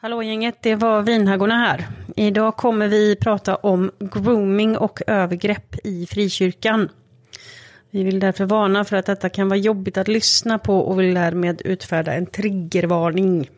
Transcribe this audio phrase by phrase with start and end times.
[0.00, 1.88] Hallå gänget, det var Vinhaggorna här.
[2.16, 6.88] Idag kommer vi prata om grooming och övergrepp i frikyrkan.
[7.90, 11.14] Vi vill därför varna för att detta kan vara jobbigt att lyssna på och vill
[11.14, 13.50] därmed utfärda en triggervarning.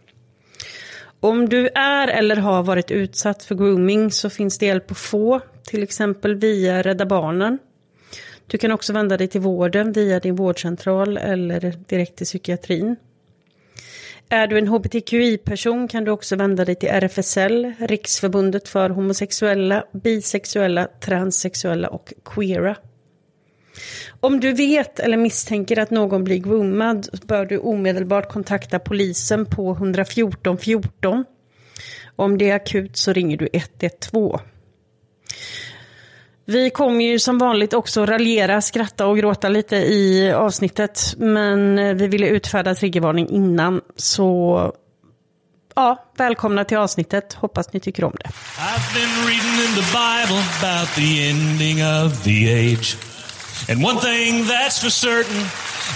[1.20, 5.40] Om du är eller har varit utsatt för grooming så finns det hjälp att få,
[5.64, 7.58] till exempel via Rädda Barnen.
[8.46, 12.96] Du kan också vända dig till vården via din vårdcentral eller direkt till psykiatrin.
[14.32, 20.88] Är du en hbtqi-person kan du också vända dig till RFSL, Riksförbundet för homosexuella, bisexuella,
[21.00, 22.76] transsexuella och queera.
[24.20, 29.72] Om du vet eller misstänker att någon blir groomad bör du omedelbart kontakta polisen på
[29.72, 31.24] 114 14.
[32.16, 34.38] Om det är akut så ringer du 112.
[36.50, 41.14] Vi kommer ju som vanligt också raljera, skratta och gråta lite i avsnittet.
[41.18, 43.80] Men eh, vi ville utfärda triggervarning innan.
[43.96, 44.72] Så
[45.74, 47.32] ja, välkomna till avsnittet.
[47.34, 48.28] Hoppas ni tycker om det.
[48.28, 52.96] I've been reading in the Bible about the ending of the age.
[53.68, 55.40] And one thing that's for certain,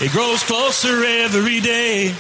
[0.02, 2.14] it grows closer every day.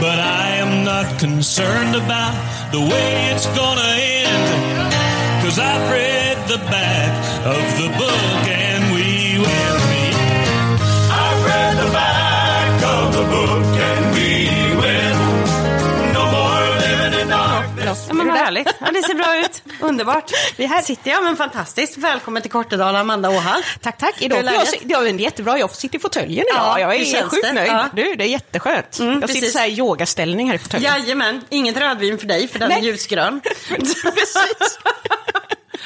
[0.00, 2.34] But I am not concerned about
[2.72, 4.85] the way it's gonna end.
[5.46, 8.65] Cause I've read the back of the book
[17.96, 18.08] darkness.
[18.08, 18.68] Ja men vad härligt.
[18.80, 19.62] Ja, det ser bra ut.
[19.80, 20.30] Underbart.
[20.56, 21.96] Vi här sitter jag, men fantastiskt.
[21.96, 23.62] Välkommen till Kortedala, Amanda Åhall.
[23.80, 24.22] Tack, tack.
[24.22, 25.58] Idag jag, ja, det är jättebra.
[25.58, 26.80] Jag sitta i fåtöljen idag.
[26.80, 27.70] Ja, jag är sjukt nöjd.
[27.70, 27.88] Ja.
[27.94, 28.98] Du, det är jätteskönt.
[28.98, 29.36] Mm, jag precis.
[29.36, 30.92] sitter så här i yogaställning här i fåtöljen.
[30.92, 31.44] Jajamän.
[31.48, 32.78] Inget rödvin för dig, för den Nej.
[32.78, 33.40] är ljusgrön.
[33.68, 34.78] precis.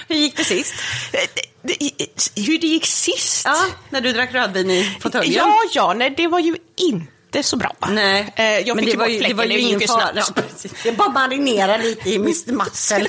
[0.08, 0.74] Hur gick det sist?
[2.36, 3.42] Hur det gick sist?
[3.44, 5.34] Ja, när du drack rödvin i fåtöljen.
[5.34, 7.76] Ja, ja, nej, det var ju inte så bra.
[7.88, 10.10] Nej, eh, jag men det var, ju, det var ju ingen fara.
[10.14, 10.42] Ja,
[10.82, 13.08] det bara marinera lite i Mr Muscle.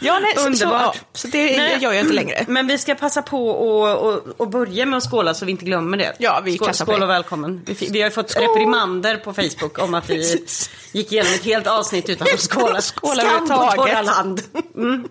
[0.00, 0.56] ja, nej, Underbart.
[0.56, 1.78] Så, ja, så det nej.
[1.80, 2.44] gör jag inte längre.
[2.48, 5.64] Men vi ska passa på att och, och börja med att skåla så vi inte
[5.64, 6.16] glömmer det.
[6.18, 7.62] Ja, vi skål, skål och välkommen.
[7.66, 8.42] Vi, vi har fått skål.
[8.42, 10.46] reprimander på Facebook om att vi
[10.92, 12.80] gick igenom ett helt avsnitt utan att skåla.
[12.80, 14.42] Skåla Skam på land.
[14.74, 15.08] Mm.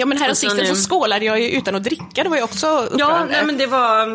[0.00, 2.66] Ja men här sistens så skålade jag ju utan att dricka, det var ju också
[2.66, 2.98] upprörande.
[2.98, 4.06] Ja, nej, men det var...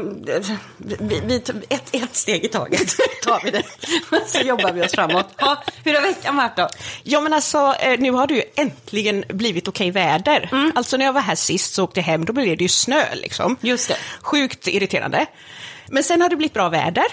[0.78, 1.36] Vi, vi,
[1.70, 3.64] ett, ett steg i taget tar vi det.
[4.28, 5.30] Så jobbar vi oss framåt.
[5.38, 6.70] Ja, hur har veckan varit då?
[7.04, 10.50] Ja men alltså, eh, nu har det ju äntligen blivit okej väder.
[10.52, 10.72] Mm.
[10.76, 13.04] Alltså när jag var här sist så åkte jag hem, då blev det ju snö
[13.16, 13.58] liksom.
[13.62, 13.98] Just det.
[14.22, 15.26] Sjukt irriterande.
[15.88, 17.06] Men sen har det blivit bra väder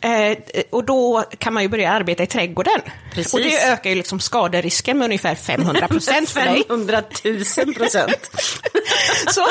[0.00, 0.36] mm.
[0.52, 2.80] eh, och då kan man ju börja arbeta i trädgården.
[3.12, 3.34] Precis.
[3.34, 6.64] Och det ökar ju liksom skaderisken med ungefär 500 procent för dig.
[6.68, 7.02] 500
[7.64, 8.30] 000 procent.
[9.30, 9.46] så,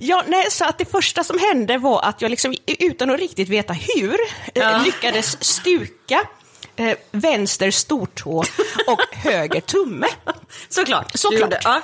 [0.00, 3.48] ja, nej, så att det första som hände var att jag liksom, utan att riktigt
[3.48, 4.14] veta hur,
[4.54, 4.82] eh, ja.
[4.84, 6.26] lyckades stuka
[6.76, 8.44] eh, vänster stortå
[8.86, 10.06] och höger tumme.
[10.68, 11.10] Såklart.
[11.14, 11.54] Såklart.
[11.64, 11.82] Ja.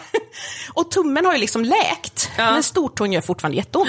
[0.75, 2.53] och tummen har ju liksom läkt, ja.
[2.53, 3.89] men stortån gör fortfarande jätteont.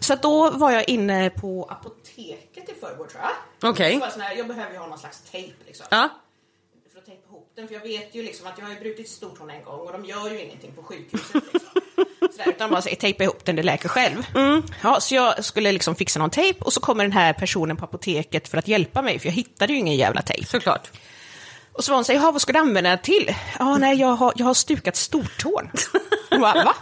[0.00, 3.70] Så då var jag inne på apoteket i förrgår tror jag.
[3.70, 3.96] Okej.
[3.96, 4.36] Okay.
[4.36, 5.86] Jag behöver ju ha någon slags tejp liksom.
[5.90, 6.08] Ja.
[6.92, 9.08] För att tejpa ihop den, för jag vet ju liksom att jag har ju brutit
[9.08, 11.42] stortån en gång och de gör ju ingenting på sjukhuset.
[11.52, 11.70] Liksom.
[12.36, 14.26] Sådär, utan bara säger tejpa ihop den, det läker själv.
[14.34, 14.62] Mm.
[14.82, 17.84] Ja, så jag skulle liksom fixa någon tejp och så kommer den här personen på
[17.84, 20.46] apoteket för att hjälpa mig, för jag hittade ju ingen jävla tejp.
[20.46, 20.90] Såklart.
[21.72, 23.34] Och så var hon säger, vad ska du använda den till?
[23.58, 25.70] Ja, nej, jag har, jag har stukat stortån.
[26.30, 26.74] Hon bara, va?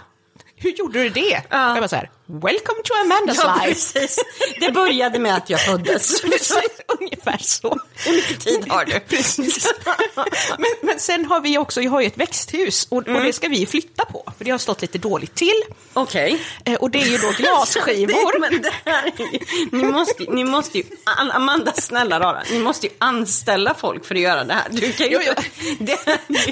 [0.56, 1.42] hur gjorde du det?
[1.50, 1.74] Ja.
[1.74, 3.92] Jag var så här, welcome to Amanda's ja, life.
[3.92, 4.18] Precis.
[4.60, 6.24] Det började med att jag föddes.
[7.00, 7.78] Ungefär så.
[7.94, 9.00] Hur mycket tid har du?
[9.08, 9.72] Precis.
[10.58, 13.16] Men, men sen har vi också, jag har ju ett växthus och, mm.
[13.16, 15.62] och det ska vi flytta på, för det har stått lite dåligt till.
[15.92, 16.34] Okej.
[16.62, 16.74] Okay.
[16.74, 18.40] Eh, och det är ju då glasskivor.
[18.40, 19.12] men det här
[19.72, 20.84] ni, måste, ni måste ju,
[21.32, 24.68] Amanda snälla rara, ni måste ju anställa folk för att göra det här.
[24.70, 25.18] Du kan ju,
[25.78, 25.98] det,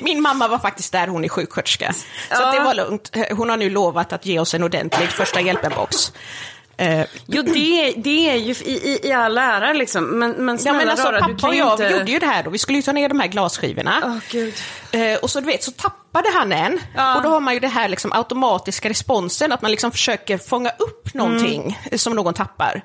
[0.03, 1.93] Min mamma var faktiskt där, hon är sjuksköterska.
[1.93, 2.53] Så ja.
[2.53, 3.16] det var lugnt.
[3.31, 6.12] Hon har nu lovat att ge oss en ordentlig första hjälpen-box.
[6.77, 10.05] Eh, jo, det, det är ju i, i, i all ära liksom.
[10.05, 11.84] Men, men snälla ja, men alltså, rara, pappa och jag inte...
[11.84, 12.50] gjorde ju det här då.
[12.50, 14.00] Vi skulle ju ta ner de här glasskivorna.
[14.05, 14.55] Oh, Gud.
[14.93, 16.81] Eh, och så du vet, så tappade han en.
[16.97, 17.17] Ja.
[17.17, 20.70] Och då har man ju det här liksom, automatiska responsen, att man liksom försöker fånga
[20.70, 21.99] upp någonting mm.
[21.99, 22.82] som någon tappar.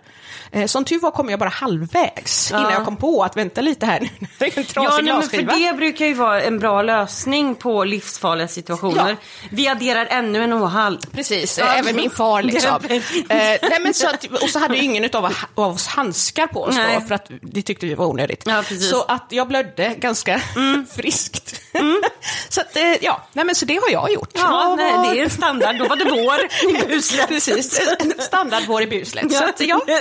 [0.51, 2.59] Eh, som tur var kom jag bara halvvägs ja.
[2.59, 5.23] innan jag kom på att vänta lite här, nu är en trasig ja, nej, men
[5.23, 9.09] för det brukar ju vara en bra lösning på livsfarliga situationer.
[9.09, 9.15] Ja.
[9.51, 10.99] Vi adderar ännu en åhall.
[11.11, 11.65] Precis, ja.
[11.65, 12.75] även min far liksom.
[12.89, 16.75] eh, nej, men så att, och så hade ingen av, av oss handskar på oss
[16.75, 18.43] då, för att det tyckte vi var onödigt.
[18.91, 20.85] Så att jag blödde ganska mm.
[20.95, 21.61] friskt.
[21.73, 22.01] Mm.
[22.49, 24.31] Så att, eh, ja, nej, men så det har jag gjort.
[24.33, 25.77] Ja, nej, det är standard.
[25.77, 26.39] Då var det vår
[26.83, 27.27] i buslet.
[27.27, 27.81] Precis,
[28.19, 29.33] standard vår i buslet.
[29.33, 29.81] Så att, ja.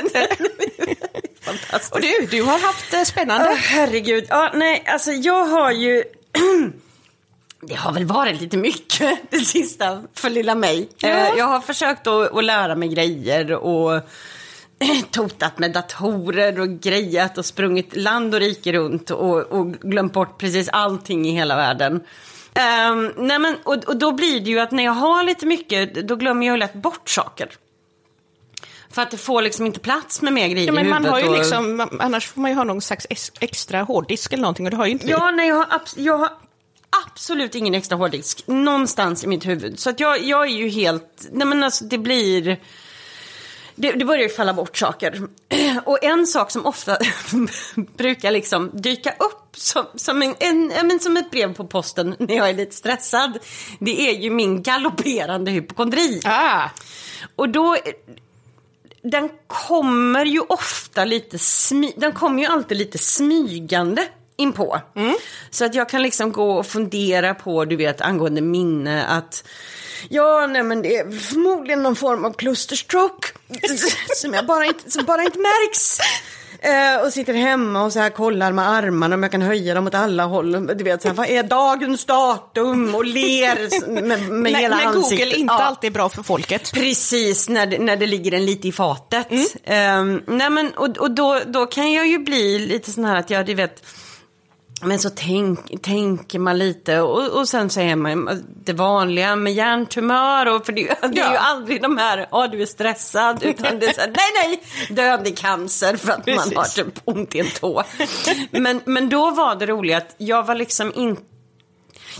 [1.90, 3.48] Och du, du har haft eh, spännande.
[3.48, 4.26] Oh, herregud.
[4.28, 6.04] Ja, nej, alltså jag har ju...
[7.60, 10.88] det har väl varit lite mycket det sista för lilla mig.
[10.98, 11.08] Ja.
[11.08, 14.00] Eh, jag har försökt att, att lära mig grejer och
[15.10, 20.38] totat med datorer och grejat och sprungit land och rike runt och, och glömt bort
[20.38, 21.94] precis allting i hela världen.
[22.92, 26.08] Um, nej men, och, och, då blir det ju att när jag har lite mycket,
[26.08, 27.50] då glömmer jag lätt bort saker.
[28.90, 31.28] För att det får liksom inte plats med mer grejer ja, men man har ju
[31.28, 31.36] och...
[31.36, 33.06] liksom, Annars får man ju ha någon slags
[33.40, 36.30] extra hårddisk eller någonting och det har ju inte Ja, nej, jag har, jag har
[37.06, 39.78] absolut ingen extra hårddisk någonstans i mitt huvud.
[39.78, 42.58] Så att jag, jag är ju helt, nej men alltså det blir
[43.76, 45.22] det, det börjar ju falla bort saker.
[45.84, 46.98] Och en sak som ofta
[47.96, 52.48] brukar liksom dyka upp som, som, en, en, som ett brev på posten när jag
[52.48, 53.38] är lite stressad,
[53.78, 56.20] det är ju min galopperande hypokondri.
[56.24, 56.68] Ah.
[57.36, 57.76] Och då,
[59.02, 64.80] den kommer ju ofta lite smy, den kommer ju alltid lite smygande inpå.
[64.94, 65.14] Mm.
[65.50, 69.44] Så att jag kan liksom gå och fundera på, du vet, angående minne att
[70.08, 73.28] Ja, nej men det är förmodligen någon form av klusterstroke
[74.16, 76.00] som, jag bara inte, som bara inte märks.
[76.60, 79.86] Eh, och sitter hemma och så här kollar med armarna om jag kan höja dem
[79.86, 80.66] åt alla håll.
[80.66, 82.94] Du vet, så här, vad är dagens datum?
[82.94, 85.18] Och ler med, med när, hela när ansiktet.
[85.18, 85.62] Google inte ja.
[85.62, 86.72] alltid är bra för folket.
[86.72, 89.26] Precis, när det, när det ligger en lite i fatet.
[89.30, 90.16] Mm.
[90.16, 93.30] Eh, nej men, och och då, då kan jag ju bli lite sån här att
[93.30, 93.82] jag, du vet,
[94.80, 100.46] men så tänk, tänker man lite och, och sen säger man det vanliga med hjärntumör
[100.46, 103.86] och för det, det är ju aldrig de här, ja du är stressad, utan det
[103.86, 104.62] är så här, nej nej,
[104.96, 106.54] dödlig cancer för att Precis.
[106.54, 107.82] man har typ ont i en tå.
[108.50, 111.22] Men, men då var det roligt att jag var liksom inte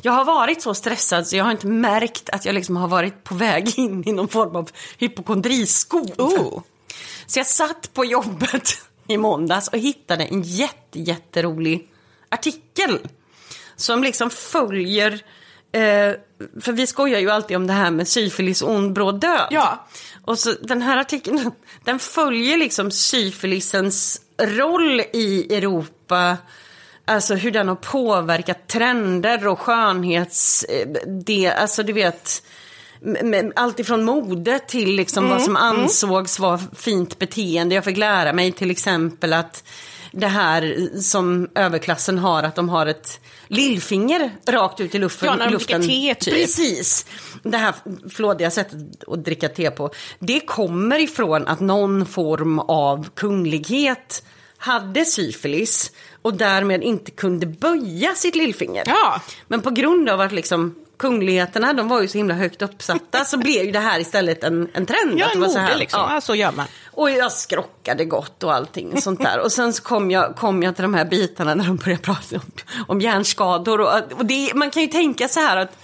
[0.03, 3.25] jag har varit så stressad så jag har inte märkt att jag liksom har varit
[3.25, 6.11] på väg in i någon form av hypokondriskov.
[6.19, 6.63] Oh.
[7.27, 8.69] Så jag satt på jobbet
[9.09, 11.89] i måndags och hittade en jätte, jätterolig
[12.29, 12.99] artikel
[13.77, 15.13] som liksom följer
[15.73, 16.13] eh,
[16.61, 19.49] för vi skojar ju alltid om det här med syfilis ond bråd död.
[19.51, 19.87] Ja.
[20.25, 21.53] Och så den här artikeln,
[21.85, 26.37] den följer liksom syfilisens roll i Europa.
[27.05, 30.65] Alltså hur den har påverkat trender och skönhets...
[30.65, 32.43] Eh, det, alltså du vet,
[33.55, 35.63] allt ifrån mode till liksom mm, vad som mm.
[35.63, 36.51] ansågs mm.
[36.51, 37.75] vara fint beteende.
[37.75, 39.65] Jag fick lära mig till exempel att
[40.17, 45.27] det här som överklassen har, att de har ett lillfinger rakt ut i luften.
[45.27, 45.81] Ja, när de luften.
[45.81, 46.35] dricker te typ.
[46.35, 47.07] Precis.
[47.43, 47.75] Det här
[48.11, 49.91] flådiga sättet att dricka te på.
[50.19, 54.23] Det kommer ifrån att någon form av kunglighet
[54.59, 55.93] hade syfilis
[56.23, 58.83] och därmed inte kunde böja sitt lillfinger.
[58.87, 59.21] Ja.
[59.49, 63.39] Men på grund av att liksom kungligheterna, de var ju så himla högt uppsatta, så
[63.39, 65.19] blev ju det här istället en, en trend.
[65.19, 65.79] Ja, en mode så här.
[65.79, 66.01] liksom.
[66.01, 66.15] Ja.
[66.15, 66.21] ja.
[66.21, 66.67] så gör man.
[66.93, 69.41] Och jag skrockade gott och allting sånt där.
[69.41, 72.37] Och sen så kom jag, kom jag till de här bitarna när de började prata
[72.37, 72.53] om,
[72.87, 73.81] om hjärnskador.
[73.81, 75.79] Och, och det, man kan ju tänka så här att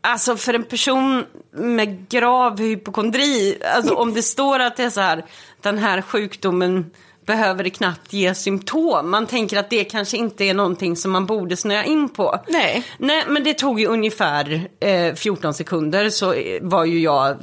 [0.00, 5.00] Alltså för en person med grav hypokondri, alltså om det står att det är så
[5.00, 5.24] här,
[5.60, 6.90] den här sjukdomen
[7.28, 9.10] behöver det knappt ge symptom.
[9.10, 12.40] Man tänker att det kanske inte är någonting som man borde snöa in på.
[12.48, 12.84] Nej.
[12.98, 17.36] Nej, men det tog ju ungefär eh, 14 sekunder så var ju jag,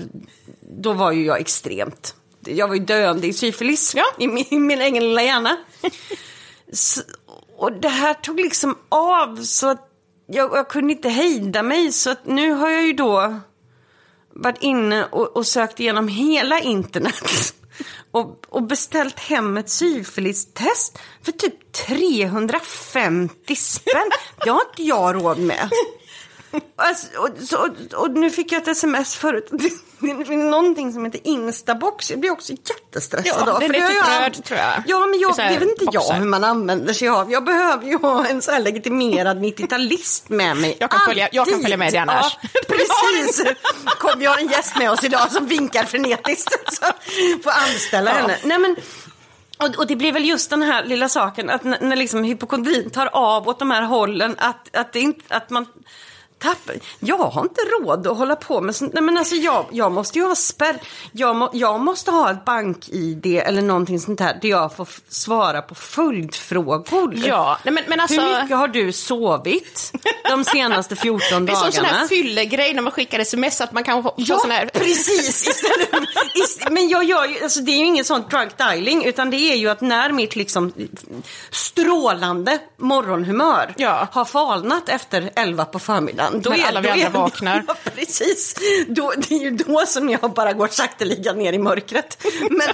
[0.61, 2.15] då var ju jag extremt.
[2.45, 4.03] Jag var ju döende i syfilis ja.
[4.17, 5.57] i, min, i min egen lilla hjärna.
[6.73, 7.01] så,
[7.57, 9.89] och det här tog liksom av så att
[10.27, 11.91] jag, jag kunde inte hejda mig.
[11.91, 13.39] Så att nu har jag ju då
[14.29, 17.53] varit inne och, och sökt igenom hela internet
[18.15, 24.11] och, och beställt hem ett syfilistest för typ 350 spänn.
[24.43, 25.69] Det har inte jag råd med.
[26.75, 29.51] Alltså, och, så, och, nu fick jag ett sms förut.
[29.99, 32.11] Det finns någonting som heter Instabox.
[32.11, 33.59] Jag blir också jättestressad ja, av.
[33.59, 34.83] Det är lite typ röd tror jag.
[34.87, 37.31] Ja, men jag, det vet inte jag hur man använder sig av.
[37.31, 40.77] Jag behöver ju ha en så här legitimerad 90-talist med mig.
[40.79, 42.37] Jag kan, följa, jag kan följa med dig annars.
[42.41, 43.43] Ja, precis.
[43.99, 46.73] Kom, vi har en gäst med oss idag som vinkar frenetiskt.
[46.73, 46.85] Så
[47.43, 48.17] får anställa ja.
[48.17, 48.37] henne.
[48.43, 48.75] Nej, men,
[49.57, 52.89] och, och, det blir väl just den här lilla saken att när, när liksom hypokondrin
[52.89, 55.65] tar av åt de här hållen att, att, det inte, att man
[56.39, 58.93] Tapp, jag har inte råd att hålla på med sånt.
[58.93, 60.81] Nej, men alltså jag, jag måste ju ha spärr.
[61.11, 65.61] Jag, må, jag måste ha ett bank-id eller någonting sånt där där jag får svara
[65.61, 67.13] på följdfrågor.
[67.15, 68.21] Ja, nej, men, men alltså...
[68.21, 69.91] Hur mycket har du sovit
[70.29, 71.45] de senaste 14 dagarna?
[71.45, 74.39] Det är som sån här fyllegrej när man skickar sms att man kan få ja,
[74.39, 74.65] sån här...
[74.65, 75.47] precis.
[75.47, 79.37] Istället, men jag gör ju, alltså det är ju inget sånt drunk dialing utan det
[79.37, 80.73] är ju att när mitt liksom
[81.51, 84.07] strålande morgonhumör Ja.
[84.11, 86.34] har falnat efter elva på förmiddagen.
[86.43, 87.63] Men alla vi då andra vaknar.
[87.67, 88.55] Ja, precis.
[88.87, 92.25] Då, det är ju då som jag bara går sakteliga ner i mörkret.
[92.49, 92.67] Men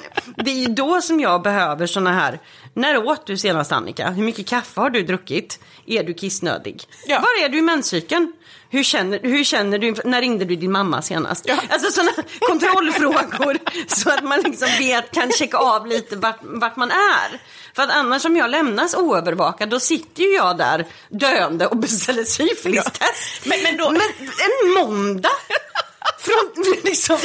[0.45, 2.39] det är ju då som jag behöver såna här,
[2.73, 4.09] när åt du senast Annika?
[4.09, 5.59] Hur mycket kaffe har du druckit?
[5.87, 6.83] Är du kissnödig?
[7.05, 7.19] Ja.
[7.19, 8.33] Var är du i menscykeln?
[8.69, 11.45] Hur känner, hur känner du, när ringde du din mamma senast?
[11.47, 11.55] Ja.
[11.69, 16.91] Alltså sådana kontrollfrågor så att man liksom vet, kan checka av lite vart, vart man
[16.91, 17.41] är.
[17.75, 22.23] För att annars om jag lämnas oövervakad då sitter ju jag där döende och beställer
[22.23, 23.45] syfilistest.
[23.45, 25.29] Men- men då- men en måndag?
[26.19, 27.17] Från, liksom,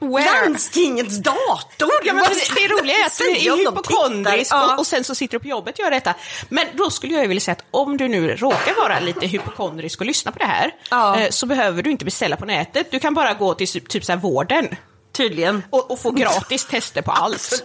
[0.00, 0.24] where?
[0.24, 1.90] landstingets dator.
[2.04, 4.52] Ja, men det, det roliga är att du är hypokondrisk?
[4.52, 4.72] Ja.
[4.72, 6.14] och, och sen så sitter du på jobbet och gör detta.
[6.48, 10.06] Men då skulle jag vilja säga att om du nu råkar vara lite hypokondrisk och
[10.06, 11.20] lyssna på det här Ja.
[11.20, 12.90] eh, så behöver du inte beställa på nätet.
[12.90, 14.76] Du kan bara gå till typ så här vården
[15.16, 15.62] Tydligen.
[15.70, 17.62] och, och få gratis tester på allt.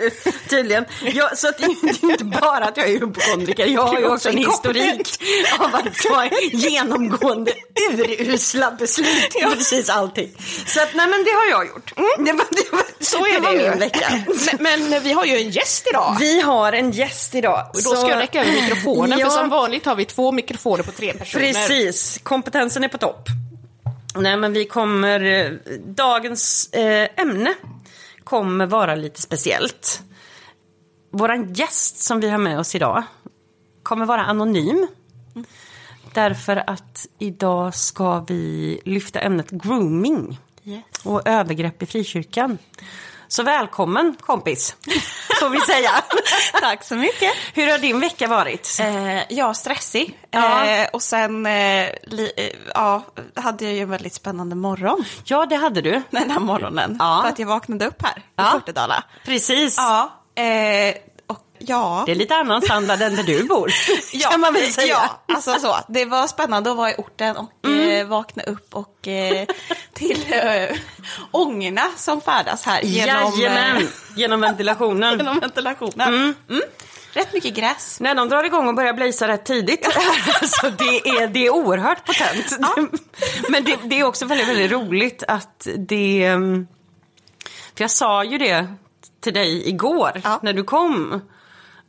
[0.49, 0.85] Tydligen.
[1.13, 4.29] Ja, så att det är inte bara att jag är hypokondriker, jag har ju också
[4.29, 5.21] en historik
[5.59, 7.51] av att ta genomgående
[7.91, 10.29] urusla beslut i precis allting.
[10.65, 11.93] Så att, nej men det har jag gjort.
[12.17, 13.69] Det var, det var, Så är det det var ju.
[13.69, 14.23] min vecka.
[14.59, 16.15] Men, men vi har ju en gäst idag.
[16.19, 17.67] Vi har en gäst idag.
[17.73, 19.25] Och då ska jag räcka över mikrofonen, Ja.
[19.29, 21.45] för som vanligt har vi två mikrofoner på tre personer.
[21.53, 23.27] Precis, kompetensen är på topp.
[24.15, 25.51] Nej men vi kommer, eh,
[25.85, 27.53] dagens eh, ämne
[28.23, 30.01] kommer vara lite speciellt.
[31.11, 33.03] Våran gäst som vi har med oss idag
[33.83, 34.87] kommer vara anonym.
[36.13, 40.83] Därför att idag ska vi lyfta ämnet grooming Yes.
[41.03, 42.57] och övergrepp i frikyrkan.
[43.31, 44.75] Så välkommen kompis,
[45.39, 45.91] får vi säga.
[46.61, 47.31] Tack så mycket.
[47.53, 48.77] Hur har din vecka varit?
[48.81, 50.19] Eh, ja, stressig.
[50.31, 50.65] Ja.
[50.65, 53.03] Eh, och sen eh, li, eh, ja,
[53.35, 56.01] hade jag ju en väldigt spännande morgon Ja, det hade du.
[56.09, 56.95] den här morgonen.
[56.99, 57.19] Ja.
[57.23, 58.49] För att jag vaknade upp här Ja.
[58.49, 59.03] i Kortedala.
[59.25, 59.77] Precis.
[59.77, 60.95] Ja, eh,
[61.67, 62.03] ja.
[62.05, 63.71] Det är lite annan standard än där du bor,
[64.31, 64.87] kan man väl säga.
[65.27, 65.77] Ja, alltså så.
[65.87, 67.89] Det var spännande att vara i orten och Mm.
[68.01, 69.45] eh, vakna upp och eh,
[69.93, 70.77] till eh,
[71.31, 73.83] ångorna som färdas här genom, Jajamän, eh,
[74.15, 75.17] genom ventilationen.
[75.17, 76.07] genom ventilationen.
[76.49, 76.61] Mm.
[77.13, 77.99] Rätt mycket gräs.
[77.99, 79.87] När de drar igång och börjar blazea rätt tidigt,
[80.41, 82.57] alltså det, är, det är oerhört potent.
[83.49, 86.31] Men det, det är också väldigt, väldigt roligt att det...
[86.33, 86.67] um,
[87.77, 88.67] För jag sa ju det
[89.21, 90.39] till dig igår Ja.
[90.43, 91.21] när du kom.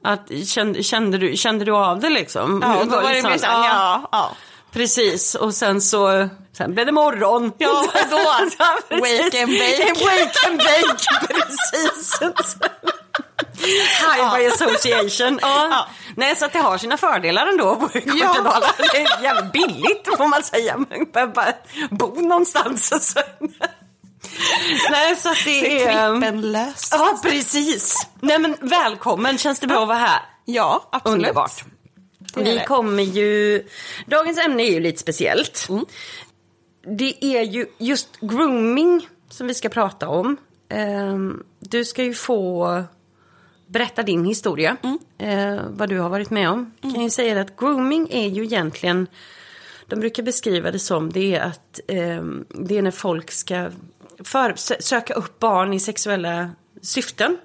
[0.04, 2.62] Att, kände, kände, du, kände du av det liksom?
[2.66, 4.32] Ja, då var det mer så här, ja, ja.
[4.73, 7.52] Precis, och sen så sen blev det morgon.
[7.59, 8.16] Ja, då,
[8.59, 9.25] Ja, precis.
[9.25, 10.04] wake and bake.
[10.04, 12.18] Wake and bake, precis.
[14.00, 15.38] High by association.
[15.42, 15.68] Ja.
[15.71, 15.87] Ja.
[16.16, 18.73] Nej, så att det har sina fördelar ändå att bo i Kortedala.
[18.78, 20.76] Det är jävligt billigt får man säga.
[20.76, 21.52] Man behöver bara
[21.90, 22.92] bo någonstans.
[22.92, 23.21] Och så.
[24.91, 26.12] Nej, så att det är...
[26.21, 26.89] Trippenlöst.
[26.93, 28.07] Ja, precis.
[28.21, 29.39] Nej, men välkommen.
[29.39, 30.21] Känns det bra att vara här?
[30.45, 31.19] Ja, absolut.
[31.19, 31.65] Underbart.
[32.37, 33.62] Vi kommer ju...
[34.07, 35.69] Dagens ämne är ju lite speciellt.
[36.99, 40.37] Det är ju just grooming som vi ska prata om.
[40.69, 42.83] Ehm, Du ska ju få
[43.67, 44.77] berätta din historia.
[45.19, 46.73] eh, vad du har varit med om.
[46.81, 49.07] Jag kan ju säga att grooming är ju egentligen...
[49.87, 53.69] De brukar beskriva det som det är att ehm, det är när folk ska
[54.25, 56.50] för, söka upp barn i sexuella
[56.83, 57.38] syften.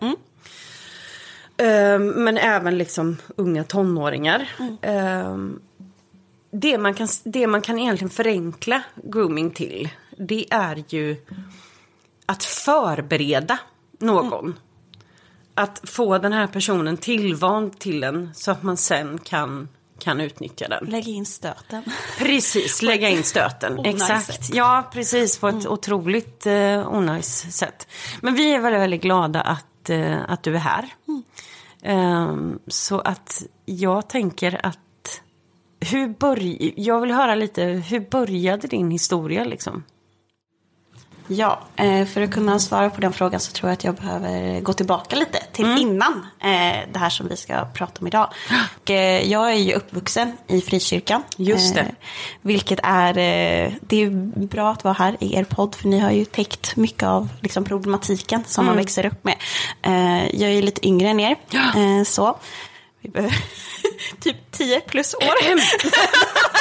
[1.57, 4.49] Ehm, men även liksom unga tonåringar.
[4.81, 5.59] Ehm,
[6.51, 11.15] det, man kan, det man kan egentligen förenkla grooming till, det är ju
[12.25, 13.59] att förbereda
[13.99, 14.59] någon.
[15.53, 19.69] Att få den här personen tillvand till en så att man sen kan,
[19.99, 20.85] kan utnyttja den.
[20.85, 21.83] Lägg in stöten.
[22.17, 23.85] Precis, lägga in stöten.
[23.85, 24.53] Exakt.
[24.53, 25.37] Ja, precis.
[25.37, 27.87] På ett otroligt eh, onajs sätt.
[28.21, 30.85] Men vi är väldigt, väldigt glada att, eh, att du är här.
[31.83, 35.21] Ehm, så att jag tänker att
[35.79, 39.83] hur börj- jag vill höra lite, hur började din historia liksom?
[41.27, 44.61] Ja, eh, för att kunna svara på den frågan så tror jag att jag behöver
[44.61, 48.33] gå tillbaka lite till innan eh, det här som vi ska prata om idag.
[48.81, 51.23] Och, eh, jag är ju uppvuxen i frikyrkan.
[51.37, 51.95] Just det.
[52.41, 53.13] Vilket är,
[53.81, 54.09] det är
[54.45, 57.63] bra att vara här i er podd för ni har ju täckt mycket av liksom,
[57.63, 59.35] problematiken som man växer upp med.
[60.33, 61.35] Jag är lite yngre än er.
[61.53, 62.37] Eh, så.
[63.01, 63.37] Vi behöver
[64.19, 65.21] typ 10 plus år.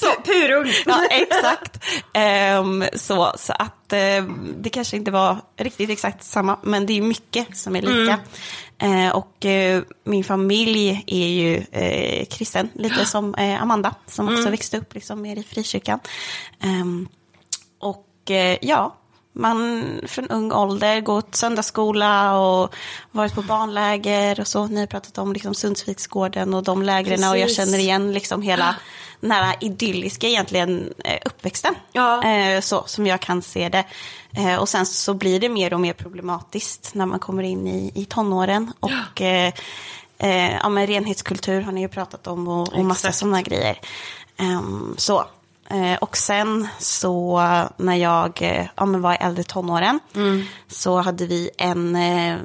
[0.00, 0.72] Så, purung!
[0.86, 1.84] Ja, exakt.
[2.12, 4.24] Ehm, så, så att eh,
[4.58, 8.18] det kanske inte var riktigt exakt samma, men det är mycket som är lika.
[8.78, 11.64] Eh, och eh, min familj är ju
[12.24, 16.00] kristen, lite som Amanda, som också växte upp liksom mer i frikyrkan.
[16.60, 17.08] Ehm,
[17.78, 18.04] och
[18.60, 18.96] ja,
[19.38, 22.74] man från ung ålder gått söndagsskola och
[23.10, 24.66] varit på barnläger och så.
[24.66, 28.76] Ni har pratat om liksom Sundsviksgården och de lägren och jag känner igen liksom hela
[29.20, 31.74] den här idylliska egentligen eh, uppväxten.
[31.92, 32.24] Ja.
[32.24, 33.84] Eh, så som jag kan se det.
[34.36, 37.92] Eh, och sen så blir det mer och mer problematiskt när man kommer in i,
[37.94, 38.72] i tonåren.
[38.80, 39.52] Och ja.
[40.62, 43.80] ja, men renhetskultur har ni ju pratat om och, och massa sådana grejer.
[44.40, 45.24] Um, så.
[45.70, 47.40] Eh, och sen så
[47.76, 50.42] när jag eh, ja, men var i äldre tonåren mm.
[50.68, 52.36] så hade vi en, eh,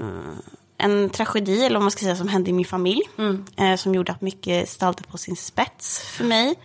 [0.78, 3.02] en tragedi, eller vad man ska säga, som hände i min familj.
[3.18, 3.78] Mm.
[3.78, 6.56] Som gjorde att mycket ställde på sin spets för mig.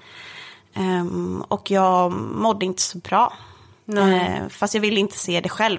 [0.77, 3.33] Um, och jag mådde inte så bra.
[3.89, 5.79] Uh, fast jag ville inte se det själv.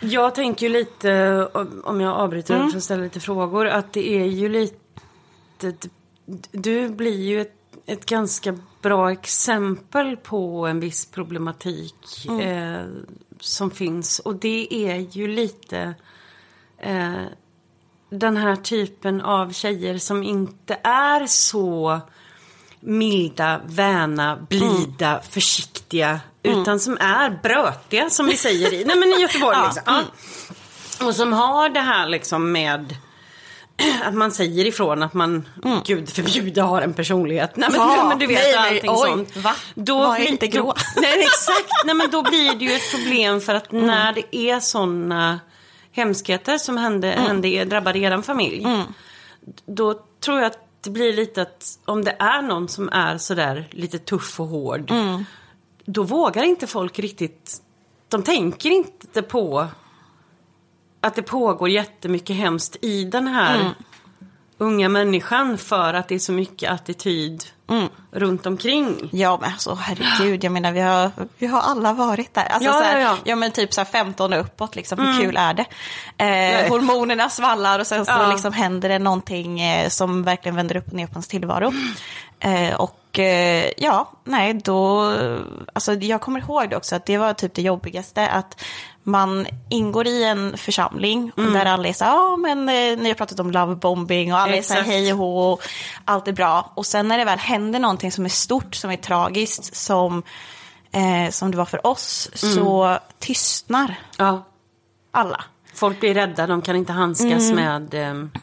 [0.00, 1.48] Jag tänker ju lite,
[1.84, 2.70] om jag avbryter mm.
[2.70, 5.74] för att ställa lite frågor, att det är ju lite...
[6.52, 7.60] Du blir ju ett
[7.90, 12.40] ett ganska bra exempel på en viss problematik mm.
[12.40, 12.86] eh,
[13.40, 14.18] som finns.
[14.18, 15.94] Och det är ju lite
[16.78, 17.22] eh,
[18.10, 22.00] den här typen av tjejer som inte är så
[22.80, 25.22] milda, väna, blida, mm.
[25.22, 26.20] försiktiga.
[26.42, 26.60] Mm.
[26.60, 29.56] Utan som är brötiga som vi säger i, nej, men i Göteborg.
[29.60, 29.64] ja.
[29.64, 29.82] liksom.
[29.86, 31.06] ja.
[31.06, 32.96] Och som har det här liksom med
[34.04, 35.80] att man säger ifrån att man, mm.
[35.86, 37.56] gud förbjude, har en personlighet.
[37.56, 39.36] Nej men, ja, men du vet nej, allting oj, sånt.
[39.36, 39.54] Va?
[39.74, 40.62] Då Var blir, inte grå.
[40.62, 43.86] Då, nej exakt, nej men då blir det ju ett problem för att mm.
[43.86, 45.40] när det är sådana
[45.92, 47.26] hemskheter som hände, mm.
[47.26, 48.64] hände, drabbade er familj.
[48.64, 48.82] Mm.
[49.66, 53.68] Då tror jag att det blir lite att om det är någon som är sådär
[53.70, 54.90] lite tuff och hård.
[54.90, 55.24] Mm.
[55.84, 57.56] Då vågar inte folk riktigt,
[58.08, 59.68] de tänker inte på
[61.00, 63.72] att det pågår jättemycket hemskt i den här mm.
[64.58, 67.88] unga människan för att det är så mycket attityd mm.
[68.10, 69.08] runt omkring.
[69.12, 72.44] Ja men alltså herregud, jag menar vi har, vi har alla varit där.
[72.44, 73.16] Alltså, ja, så här, ja, ja.
[73.24, 75.20] ja men typ så här 15 och uppåt liksom, hur mm.
[75.20, 75.66] kul är det?
[76.24, 78.30] Eh, hormonerna svallar och sen så ja.
[78.32, 81.72] liksom händer det någonting eh, som verkligen vänder upp och ner på ens tillvaro.
[82.40, 85.12] Eh, och eh, ja, nej då,
[85.72, 88.64] alltså jag kommer ihåg det också att det var typ det jobbigaste att
[89.02, 91.52] man ingår i en församling mm.
[91.52, 94.62] där alla är så ja men eh, ni har pratat om lovebombing och alla är
[94.62, 95.62] så här hej och hå och
[96.04, 96.72] allt är bra.
[96.74, 100.22] Och sen när det väl händer någonting som är stort, som är tragiskt, som,
[100.92, 102.54] eh, som det var för oss, mm.
[102.54, 104.46] så tystnar ja.
[105.10, 105.44] alla.
[105.74, 107.56] Folk blir rädda, de kan inte handskas mm.
[107.56, 108.42] med eh,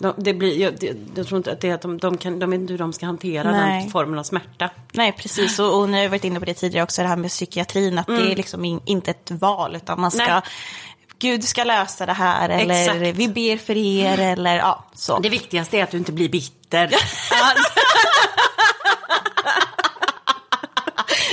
[0.00, 2.50] de, det blir, jag, jag, tror inte att det är att de, de, kan, de
[2.50, 3.82] vet inte hur de ska hantera Nej.
[3.82, 4.70] den formen av smärta.
[4.92, 5.58] Nej, precis.
[5.58, 8.08] Och, och ni har varit inne på det tidigare också, det här med psykiatrin, att
[8.08, 8.22] mm.
[8.22, 10.42] det är liksom in, inte ett val, utan man ska Nej.
[11.18, 13.18] Gud ska lösa det här eller Exakt.
[13.18, 15.18] vi ber för er eller ja, så.
[15.18, 16.90] Det viktigaste är att du inte blir bitter.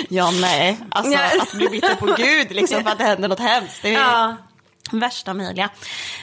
[0.09, 0.79] ja, nej.
[0.89, 3.81] Alltså att bli bitter på Gud liksom för att det händer något hemskt.
[3.81, 4.35] Det är, ja.
[4.91, 5.69] Värsta möjliga.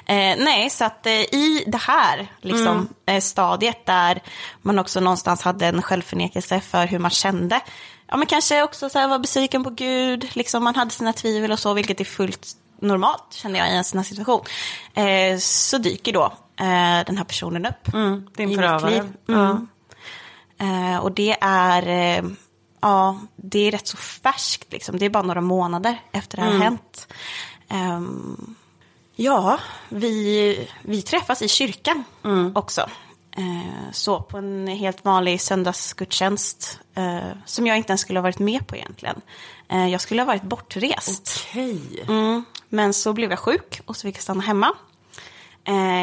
[0.06, 2.88] Eh, nej, så att eh, i det här liksom, mm.
[3.06, 4.22] eh, stadiet där
[4.62, 7.60] man också någonstans hade en självförnekelse för hur man kände.
[8.06, 11.52] Ja, men kanske också så här, var besviken på Gud, liksom, man hade sina tvivel
[11.52, 14.40] och så, vilket är fullt normalt känner jag i en sån här situation.
[14.94, 16.24] Eh, så dyker då
[16.56, 18.96] eh, den här personen upp mm, din förövare.
[18.96, 19.10] Mm.
[19.26, 19.66] Ja.
[20.58, 22.22] Eh, och det är,
[22.80, 24.98] ja, det är rätt så färskt, liksom.
[24.98, 26.62] det är bara några månader efter det här mm.
[26.62, 27.08] hänt.
[27.74, 28.54] Um,
[29.16, 29.58] ja,
[29.88, 32.56] vi, vi träffas i kyrkan mm.
[32.56, 32.90] också.
[33.38, 38.38] Uh, så på en helt vanlig söndagsgudstjänst uh, som jag inte ens skulle ha varit
[38.38, 39.20] med på egentligen.
[39.72, 41.46] Uh, jag skulle ha varit bortrest.
[41.50, 42.00] Okay.
[42.08, 44.74] Mm, men så blev jag sjuk och så fick jag stanna hemma.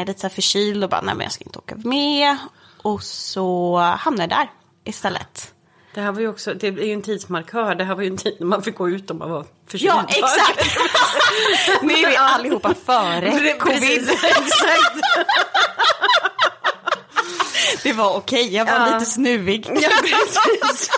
[0.06, 2.36] Lite så här förkyld och bara, nej men jag ska inte åka med.
[2.82, 4.50] Och så hamnade jag där
[4.84, 5.54] istället.
[5.94, 7.74] Det här var ju också, det är ju en tidsmarkör.
[7.74, 9.92] Det här var ju en tid när man fick gå ut om man var förkyld.
[9.92, 10.78] Ja, exakt!
[11.82, 14.10] nu är vi allihopa före covid.
[14.10, 14.96] exakt.
[17.82, 18.56] det var okej, okay.
[18.56, 18.94] jag var ja.
[18.98, 19.70] lite snuvig.
[19.80, 20.90] ja, precis.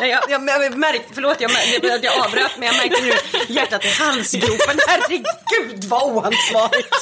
[0.00, 1.50] Nej, jag, jag, jag märkte, förlåt jag,
[1.82, 3.12] jag, jag avbröt men jag märkte nu
[3.54, 4.78] hjärtat i halsgropen.
[4.88, 6.94] Herregud vad oansvarigt.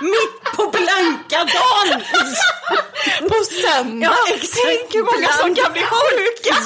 [0.00, 2.02] Mitt på blanka dagen.
[3.28, 4.06] På söndag.
[4.06, 6.56] Ja, Tänk hur många som kan bli sjuka.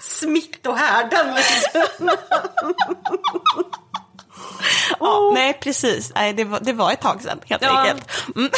[0.00, 2.10] Smittohärden liksom.
[5.00, 6.12] Ja, nej, precis.
[6.14, 7.78] Nej, det, var, det var ett tag sedan helt ja.
[7.78, 8.10] enkelt.
[8.36, 8.50] Mm.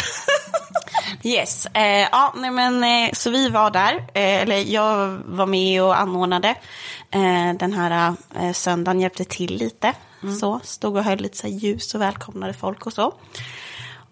[1.22, 5.82] Yes, eh, ja, nej, men eh, så vi var där, eh, eller jag var med
[5.82, 6.48] och anordnade
[7.10, 9.94] eh, den här eh, söndagen, hjälpte till lite.
[10.22, 10.34] Mm.
[10.34, 13.14] Så, stod och höll lite så ljus och välkomnade folk och så.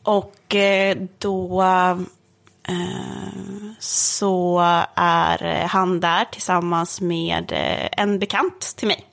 [0.03, 1.97] Och eh, då eh,
[3.79, 4.59] så
[4.95, 9.07] är han där tillsammans med eh, en bekant till mig.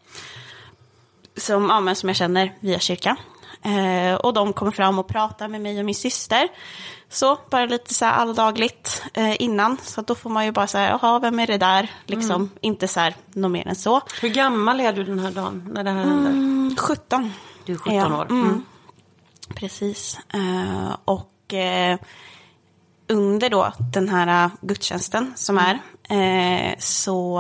[1.37, 3.15] Som, ja, men som jag känner via kyrkan.
[3.63, 6.47] Eh, och de kommer fram och pratar med mig och min syster.
[7.13, 9.77] Så, bara lite så här alldagligt eh, innan.
[9.83, 11.91] Så då får man ju bara säga, jaha, vem är det där?
[12.05, 12.49] Liksom, mm.
[12.61, 14.01] inte så här, något mer än så.
[14.21, 16.29] Hur gammal är du den här dagen, när det här händer?
[16.29, 17.33] Mm, 17.
[17.65, 18.25] Du är 17 ja, år.
[18.25, 18.43] Mm.
[18.43, 18.65] mm.
[19.55, 20.19] Precis.
[20.35, 21.99] Uh, och uh,
[23.07, 25.73] under då den här gudstjänsten som är,
[26.11, 27.39] uh, så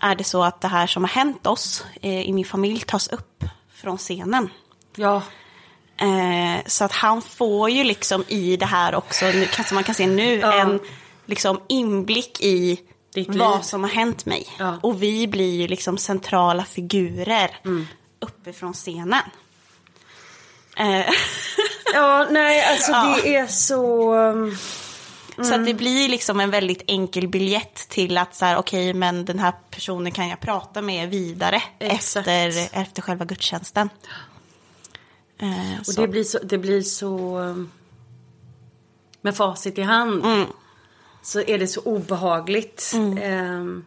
[0.00, 3.44] är det så att det här som har hänt oss i min familj tas upp
[3.74, 4.48] från scenen.
[4.96, 5.22] Ja.
[6.66, 10.06] Så att han får ju liksom i det här också, nu, som man kan se
[10.06, 10.52] nu, ja.
[10.52, 10.80] en
[11.26, 12.80] liksom inblick i
[13.28, 14.46] vad som har hänt mig.
[14.58, 14.78] Ja.
[14.82, 17.86] Och vi blir ju liksom centrala figurer mm.
[18.20, 19.22] uppifrån scenen.
[20.76, 21.06] Eh.
[21.94, 23.18] ja, nej, alltså ja.
[23.22, 24.12] det är så...
[24.12, 24.56] Mm.
[25.48, 28.98] Så att det blir liksom en väldigt enkel biljett till att så här, okej, okay,
[28.98, 32.28] men den här personen kan jag prata med vidare efter,
[32.72, 33.88] efter själva gudstjänsten.
[35.38, 37.40] Eh, och det blir så, det blir så,
[39.20, 40.46] med facit i hand, mm.
[41.22, 42.92] så är det så obehagligt.
[42.94, 43.18] Mm.
[43.18, 43.82] Eh,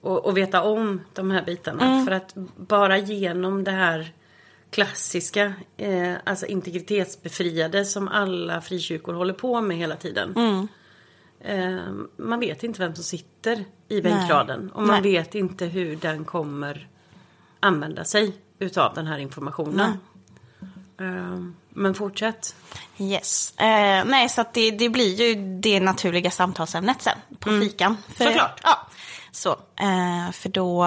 [0.00, 1.84] och, och veta om de här bitarna.
[1.84, 2.04] Mm.
[2.04, 4.12] För att bara genom det här
[4.70, 10.34] klassiska, eh, alltså integritetsbefriade som alla frikyrkor håller på med hela tiden.
[11.40, 11.78] Eh,
[12.16, 15.12] man vet inte vem som sitter i bänkraden och man Nej.
[15.12, 16.88] vet inte hur den kommer
[17.60, 19.90] använda sig utav den här informationen.
[19.90, 19.96] Eh,
[21.68, 22.54] men fortsätt.
[22.98, 23.58] Yes.
[23.58, 27.60] Eh, nej, så det, det blir ju det naturliga samtalsämnet sen på mm.
[27.60, 27.96] fikan.
[28.08, 28.60] För, Såklart.
[28.62, 28.86] Ja,
[29.32, 30.84] så, eh, för då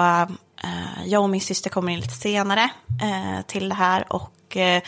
[0.62, 2.70] Eh, jag och min syster kommer in lite senare
[3.02, 4.82] eh, till det här och eh,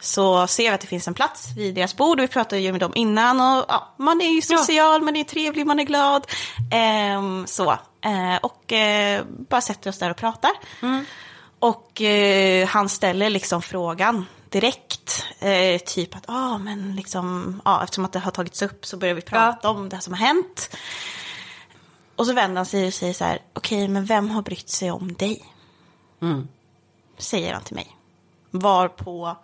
[0.00, 2.72] så ser vi att det finns en plats vid deras bord och vi pratade ju
[2.72, 5.04] med dem innan och ja, man är ju social, ja.
[5.04, 6.26] man är trevlig, man är glad.
[6.72, 7.70] Eh, så,
[8.04, 8.72] eh, och
[9.48, 10.50] bara sätter oss där och pratar.
[10.82, 11.04] Mm.
[11.58, 12.02] Och
[12.68, 15.24] han ställer liksom frågan direkt,
[15.86, 19.20] typ att ah, men liksom, ja, eftersom att det har tagits upp så börjar vi
[19.20, 19.70] prata ja.
[19.70, 20.76] om det som har hänt.
[22.16, 24.68] Och så vänder han sig och säger så här, okej, okay, men vem har brytt
[24.68, 25.44] sig om dig?
[26.22, 26.48] Mm.
[27.18, 27.96] Säger han till mig.
[28.50, 29.36] Varpå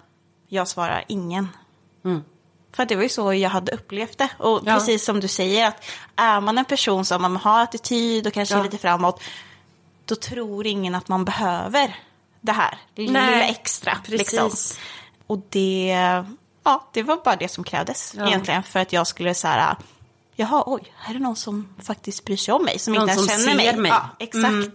[0.49, 1.49] jag svarar ingen.
[2.05, 2.25] Mm.
[2.73, 4.29] För det var ju så jag hade upplevt det.
[4.38, 4.75] Och ja.
[4.75, 5.85] precis som du säger, att
[6.16, 8.62] är man en person som man har attityd och kanske ja.
[8.62, 9.23] lite framåt,
[10.05, 11.97] då tror ingen att man behöver
[12.40, 13.98] det här lilla extra.
[14.07, 14.51] Liksom.
[15.27, 15.94] Och det,
[16.64, 18.27] ja, det var bara det som krävdes ja.
[18.27, 19.77] egentligen för att jag skulle så här,
[20.35, 23.29] jaha, oj, här är någon som faktiskt bryr sig om mig, som någon inte som
[23.29, 23.77] känner mig.
[23.77, 23.90] mig.
[23.90, 24.44] Ja, exakt.
[24.44, 24.72] Mm.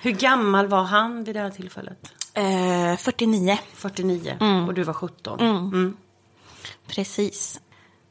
[0.00, 2.12] Hur gammal var han vid det här tillfället?
[2.34, 3.58] Eh, 49.
[3.74, 4.68] 49, mm.
[4.68, 5.40] och du var 17.
[5.40, 5.56] Mm.
[5.56, 5.96] mm.
[6.86, 7.60] Precis.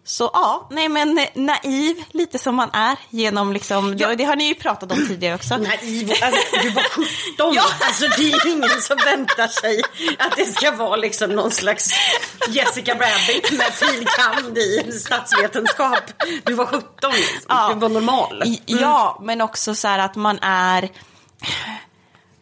[0.08, 4.08] Så ja, nej men naiv lite som man är genom liksom, ja.
[4.08, 5.58] det, det har ni ju pratat om tidigare också.
[5.58, 7.06] Naiv, alltså, du var 17,
[7.56, 7.64] ja.
[7.82, 9.82] alltså det är ingen som väntar sig
[10.20, 11.92] att det ska vara liksom någon slags
[12.50, 16.04] Jessica Rabbit med filkand i statsvetenskap.
[16.44, 17.46] Du var 17, liksom.
[17.48, 17.72] ja.
[17.74, 18.42] du var normal.
[18.42, 18.60] Mm.
[18.66, 20.90] Ja, men också så här att man är,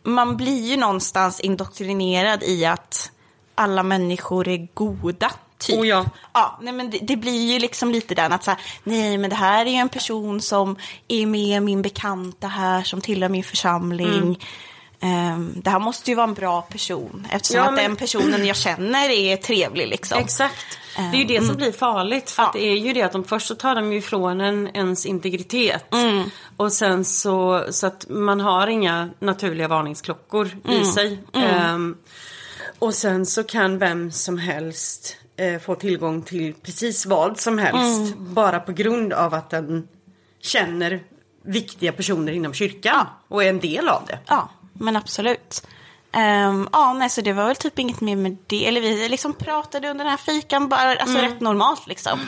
[0.04, 3.12] man blir ju någonstans indoktrinerad i att
[3.56, 5.32] alla människor är goda.
[5.64, 5.80] Typ.
[5.80, 6.06] Oh ja.
[6.34, 9.30] ja nej, men det, det, blir ju liksom lite den att så här, nej men
[9.30, 10.76] det här är ju en person som
[11.08, 14.14] är med min bekanta här som tillhör min församling.
[14.14, 14.36] Mm.
[15.04, 17.84] Um, det här måste ju vara en bra person eftersom ja, att men...
[17.84, 20.20] den personen jag känner är trevlig liksom.
[20.20, 20.80] Exakt.
[20.96, 21.58] Det är ju det som mm.
[21.58, 22.32] blir farligt.
[22.32, 22.52] För ja.
[22.54, 25.94] det är ju det att de först så tar de ju ifrån en ens integritet.
[25.94, 26.24] Mm.
[26.58, 30.86] Och sen så, så att man har inga naturliga varningsklockor i mm.
[30.86, 31.20] sig.
[31.34, 31.98] Um,
[32.80, 38.14] och sen så kan vem som helst eh, få tillgång till precis vad som helst.
[38.14, 38.34] Mm.
[38.34, 39.88] Bara på grund av att den
[40.40, 41.04] känner
[41.44, 42.94] viktiga personer inom kyrkan.
[42.96, 43.08] Ja.
[43.28, 44.20] Och är en del av det.
[44.28, 45.68] Ja, men absolut.
[46.16, 48.68] Um, ja, nej, så det var väl typ inget mer med det.
[48.68, 51.32] Eller vi liksom pratade under den här fikan, bara, alltså mm.
[51.32, 52.20] rätt normalt liksom.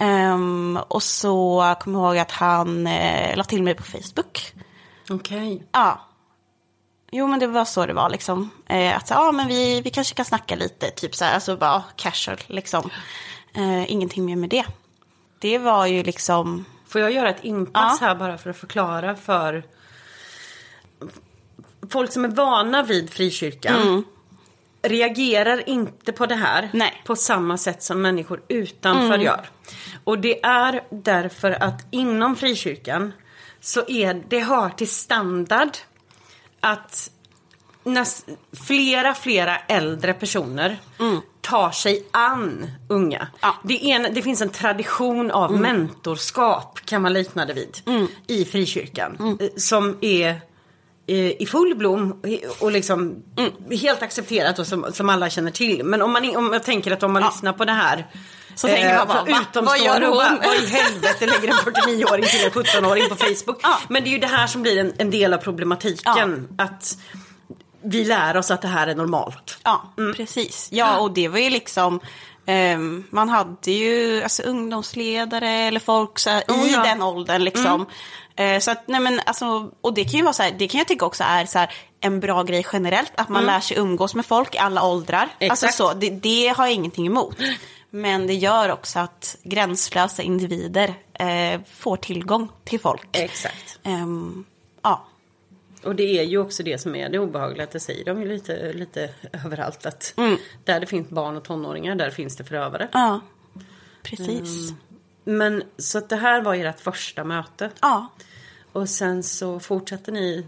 [0.00, 4.52] Um, och så kom jag ihåg att han eh, la till mig på Facebook.
[5.10, 5.54] Okej.
[5.54, 5.66] Okay.
[5.72, 6.07] Ja,
[7.10, 8.50] Jo men det var så det var liksom.
[8.66, 11.84] Eh, att ja men vi, vi kanske kan snacka lite, typ så här, alltså bara
[11.96, 12.90] casual liksom.
[13.54, 14.64] Eh, ingenting mer med det.
[15.38, 16.64] Det var ju liksom.
[16.88, 18.06] Får jag göra ett inpass ja.
[18.06, 19.64] här bara för att förklara för
[21.90, 23.82] folk som är vana vid frikyrkan.
[23.82, 24.04] Mm.
[24.82, 27.02] Reagerar inte på det här Nej.
[27.06, 29.20] på samma sätt som människor utanför mm.
[29.20, 29.50] gör.
[30.04, 33.12] Och det är därför att inom frikyrkan
[33.60, 35.70] så är det hör till standard
[36.60, 37.10] att
[37.84, 38.24] näs,
[38.66, 40.78] flera, flera äldre personer
[41.40, 43.28] tar sig an unga.
[43.40, 43.54] Ja.
[43.64, 47.76] Det, en, det finns en tradition av mentorskap, kan man likna det vid,
[48.26, 49.36] i frikyrkan.
[49.40, 50.28] eh, Som är
[51.06, 52.22] eh, i full blom
[52.60, 53.22] och liksom
[53.70, 55.84] helt accepterat och som, som alla känner till.
[55.84, 58.06] Men om, man, om jag tänker att om man lyssnar på det här
[58.58, 59.44] Så tänker man bara, va?
[59.62, 60.16] Vad gör hon?
[60.16, 63.60] Vad i helvete lägger en 49-åring till en 17-åring på Facebook?
[63.62, 63.78] Ja.
[63.88, 66.48] Men det är ju det här som blir en, en del av problematiken.
[66.58, 66.98] Att
[67.82, 69.58] vi lär oss att det här är normalt.
[69.64, 70.68] Ja, precis.
[70.72, 72.00] Ja, och det var ju liksom...
[72.46, 76.82] ehm, man hade ju alltså, ungdomsledare eller folk så här, Oh, i ja.
[76.82, 77.44] den åldern.
[77.44, 77.86] Liksom.
[78.36, 80.78] Eh, så att, nej, men, alltså, och det kan ju vara så här, det kan
[80.78, 83.12] jag tycka också är så här, en bra grej generellt.
[83.14, 85.28] Att man lär sig umgås med folk i alla åldrar.
[85.50, 87.36] Alltså, så, det, det har jag ingenting emot.
[87.90, 93.08] Men det gör också att gränslösa individer eh, får tillgång till folk.
[93.12, 93.78] Exakt.
[93.82, 94.44] Ehm,
[94.82, 95.04] ja.
[95.84, 98.28] Och det är ju också det som är det obehagliga, att det säger de ju
[98.28, 99.10] lite, lite
[99.44, 99.86] överallt.
[99.86, 100.14] Att
[100.64, 102.88] där det finns barn och tonåringar, där finns det förövare.
[102.92, 103.20] ja,
[104.02, 104.72] precis.
[105.24, 107.70] Men så att det här var ert första möte.
[107.80, 108.06] Ja.
[108.72, 110.46] Och sen så fortsätter ni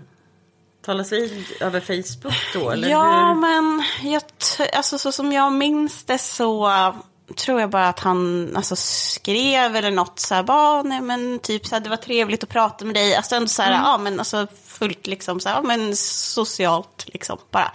[0.83, 2.70] talas vid över Facebook då?
[2.70, 3.40] Eller Ja, hur?
[3.40, 4.22] men jag
[4.72, 6.66] alltså, så som jag minns det så
[7.36, 11.66] tror jag bara att han alltså, skrev eller något så här, bara, nej men typ
[11.66, 13.14] så här, det var trevligt att prata med dig.
[13.14, 17.38] Alltså ändå så här, ja men alltså fullt liksom så här, ja men socialt liksom
[17.50, 17.72] bara.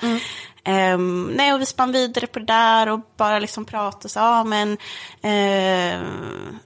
[0.63, 4.43] Ehm, nej, och vi spann vidare på det där och bara liksom pratade så, ja
[4.43, 4.77] men
[5.21, 6.59] ehm,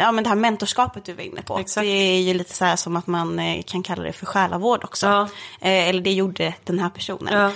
[0.00, 1.58] Ja men det här mentorskapet du var inne på.
[1.58, 1.84] Exakt.
[1.84, 4.84] Det är ju lite så här som att man eh, kan kalla det för själavård
[4.84, 5.06] också.
[5.06, 5.22] Ja.
[5.60, 7.34] Eh, eller det gjorde den här personen.
[7.34, 7.50] Ja.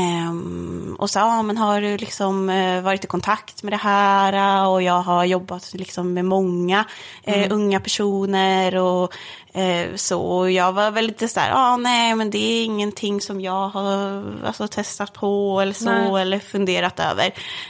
[0.00, 4.66] Ehm, och så, ja men har du liksom eh, varit i kontakt med det här?
[4.68, 6.84] Och jag har jobbat liksom med många
[7.24, 7.52] eh, Mm.
[7.52, 9.12] unga personer och
[9.52, 10.20] eh, så.
[10.20, 13.68] Och jag var väl lite så här, ja nej men det är ingenting som jag
[13.68, 15.84] har alltså, testat på eller så.
[15.84, 16.22] Nej.
[16.22, 17.26] Eller funderat över.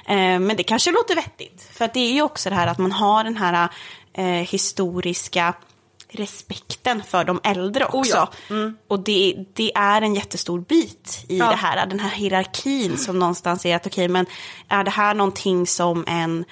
[0.06, 1.68] Eh, men det kanske låter vettigt.
[1.72, 3.68] För att det är ju också det här att man har den här
[4.16, 5.54] eh, historiska
[6.08, 8.28] respekten för de äldre också.
[8.48, 8.72] ja.
[8.88, 11.50] Och det, det är en jättestor bit i Ja.
[11.50, 14.26] det här, den här hierarkin som någonstans är att okej, men
[14.68, 16.44] är det här någonting som en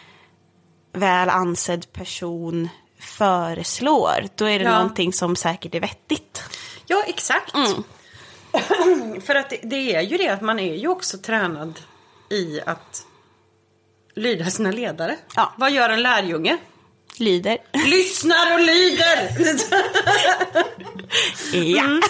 [0.92, 2.68] väl ansedd person
[3.00, 4.72] föreslår, då är det Ja.
[4.79, 6.42] någonting som säkert är vettigt.
[6.87, 7.53] Ja, exakt.
[9.27, 11.81] För att det, det är ju det att man är ju också tränad
[12.31, 13.07] i att
[14.14, 15.16] lyda sina ledare.
[15.37, 15.53] Ja.
[15.57, 16.59] Vad gör en lärjunge?
[17.16, 17.59] Lyder.
[17.87, 19.31] Lyssnar och lyder!
[21.53, 22.00] Ja.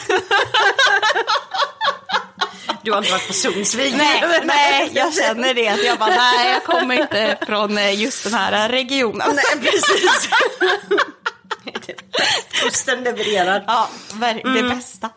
[2.82, 3.94] Du har inte varit på Sundsvik?
[3.96, 5.68] Nej, nej, jag känner det.
[5.68, 9.28] Att jag bara, nej, jag kommer inte från eh, just den här regionen.
[9.36, 10.28] Nej, precis.
[12.62, 13.64] Kusten levererar.
[13.66, 13.88] Ja,
[14.54, 15.10] det bästa.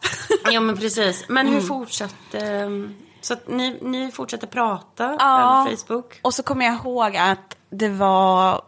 [0.52, 1.26] Ja, men precis.
[1.28, 2.40] Men hur fortsatte...
[2.40, 5.68] ehm, Så att ni, ni fortsatte prata Ja.
[5.72, 6.20] Facebook?
[6.22, 8.62] Och så kommer jag ihåg att det var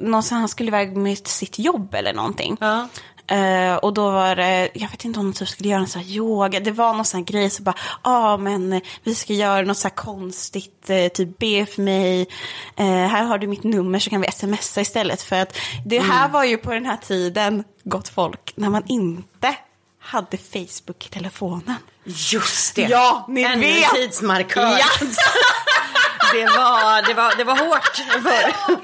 [0.00, 2.56] någon som han skulle iväg med sitt jobb eller någonting.
[2.60, 2.88] Ja.
[3.28, 6.02] Eh, och då var det, jag vet inte om de typ skulle göra en sån
[6.02, 9.32] här yoga, det var någon sån här grej så bara, ja ah, men vi ska
[9.32, 12.28] göra något så här konstigt, eh, typ be för mig,
[12.76, 15.22] eh, här har du mitt nummer så kan vi smsa istället.
[15.22, 15.56] För att
[15.86, 19.54] det här var ju på den här tiden, gott folk, när man inte
[20.00, 21.76] hade Facebook i telefonen.
[22.04, 22.82] Just det.
[22.82, 23.92] Ja, ni Ännu vet.
[23.92, 24.78] en tidsmarkör.
[24.78, 24.86] Ja.
[26.32, 28.76] Det, var, det, var, det var hårt förr.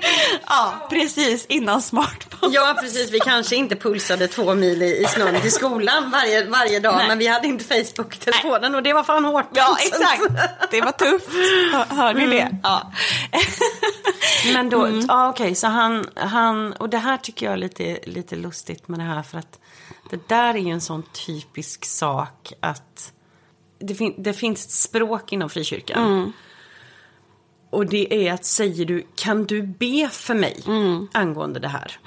[0.46, 2.54] Ja, precis, innan smartphone.
[2.54, 3.10] Ja, precis.
[3.10, 6.96] Vi kanske inte pulsade två mil i, i snön till skolan varje, varje dag.
[6.96, 7.08] Nej.
[7.08, 9.48] Men vi hade inte Facebook-telefonen och det var fan hårt.
[9.52, 10.22] Ja, exakt.
[10.70, 11.28] Det var tufft.
[11.90, 12.58] Hör, ni det?
[12.62, 12.92] Ja.
[14.54, 18.36] Men då, ja okej, så han, han, och det här tycker jag är lite, lite
[18.36, 19.58] lustigt med det här för att
[20.10, 23.12] det där är ju en sån typisk sak att
[23.78, 26.32] det, fin, det finns ett språk inom frikyrkan.
[27.72, 30.62] Och det är att säger du, kan du be för mig
[31.12, 31.98] angående det här?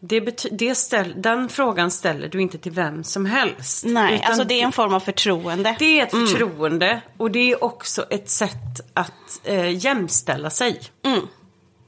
[0.00, 3.84] Det bety- det ställ, den frågan ställer du inte till vem som helst.
[3.86, 5.76] Nej, alltså det är en form av förtroende.
[5.78, 10.80] det är ett förtroende och det är också ett sätt att eh, jämställa sig.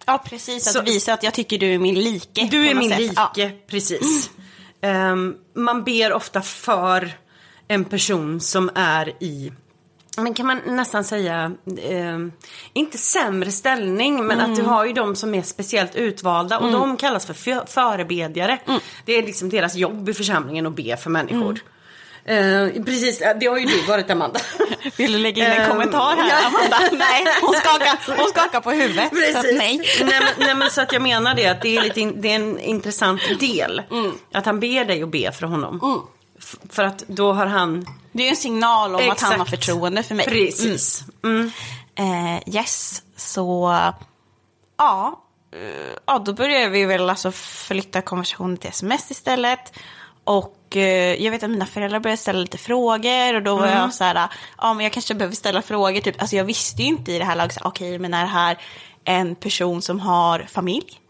[0.07, 0.67] Ja, precis.
[0.67, 2.49] Att Så- visa att jag tycker du är min like.
[2.51, 3.01] Du är min sätt.
[3.01, 3.51] like, Ja.
[3.67, 4.31] precis.
[4.83, 7.13] Ehm, man ber ofta för
[7.69, 9.53] en person som är i
[10.23, 11.53] men kan man nästan säga,
[11.89, 12.33] ehm,
[12.73, 16.97] inte sämre ställning, men att du har ju de som är speciellt utvalda och de
[16.97, 18.59] kallas för fö- förebedjare.
[19.05, 21.59] Det är liksom deras jobb i församlingen att be för människor.
[22.25, 24.41] Eh, precis, det har ju du varit Amanda.
[24.97, 26.47] Vill du lägga in en Ehm, kommentar här.
[26.47, 26.79] Amanda?
[26.93, 29.09] Nej, hon skakar, hon skakar på huvudet.
[29.09, 29.59] Så Precis.
[29.59, 29.79] nej.
[30.05, 32.31] nej, men, nej men så att jag menar det att det är, lite in, det
[32.31, 33.83] är en intressant del.
[34.33, 36.07] Att han ber dig att be för honom.
[36.69, 37.87] För att då har han...
[38.13, 39.23] Det är en signal om Exakt.
[39.23, 40.27] att han har förtroende för mig.
[40.27, 41.05] Precis.
[41.25, 41.51] Mm.
[41.95, 43.73] Eh, yes, så
[44.79, 45.21] ja,
[45.53, 49.73] eh, ja, då började vi väl alltså flytta konversationen till sms istället.
[50.25, 53.95] Och eh, jag vet att mina föräldrar började ställa lite frågor och då var jag
[53.95, 57.13] så här, ja men jag kanske behöver ställa frågor, typ, alltså jag visste ju inte
[57.13, 58.59] i det här laget, okej men är det här
[59.05, 61.01] en person som har familj?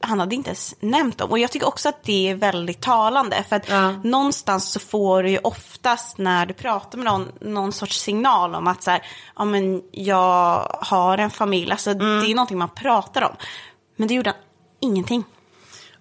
[0.00, 1.30] Han hade inte ens nämnt dem.
[1.30, 3.42] Och jag tycker också att det är väldigt talande.
[3.48, 3.90] För att Ja.
[4.04, 8.66] någonstans så får du ju oftast när du pratar med någon, någon sorts signal om
[8.66, 9.02] att så här,
[9.36, 11.70] ja men jag har en familj.
[11.72, 13.36] Alltså det är någonting man pratar om.
[13.96, 14.38] Men det gjorde han
[14.80, 15.24] ingenting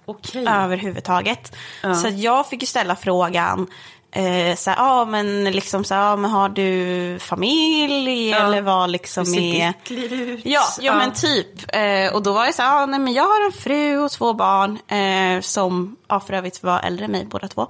[0.06, 0.46] Okej.
[0.48, 1.56] överhuvudtaget.
[1.82, 3.68] Så att jag fick ju ställa frågan,
[4.16, 8.90] eh, så här, ja men liksom så här, ja, men har du familj eller vad
[8.90, 9.68] liksom Hur ser är...
[9.68, 10.46] ditt liv ut?
[10.46, 11.76] Ja, ja, men typ.
[11.76, 14.12] Eh, och då var jag så här, ja, nej, men jag har en fru och
[14.12, 17.68] två barn eh, som ja, för övrigt var äldre än mig båda två.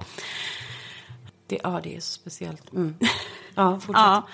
[1.48, 2.72] Det, ja, det är så speciellt.
[2.72, 2.94] Mm.
[3.54, 4.24] Ja, fortsätt.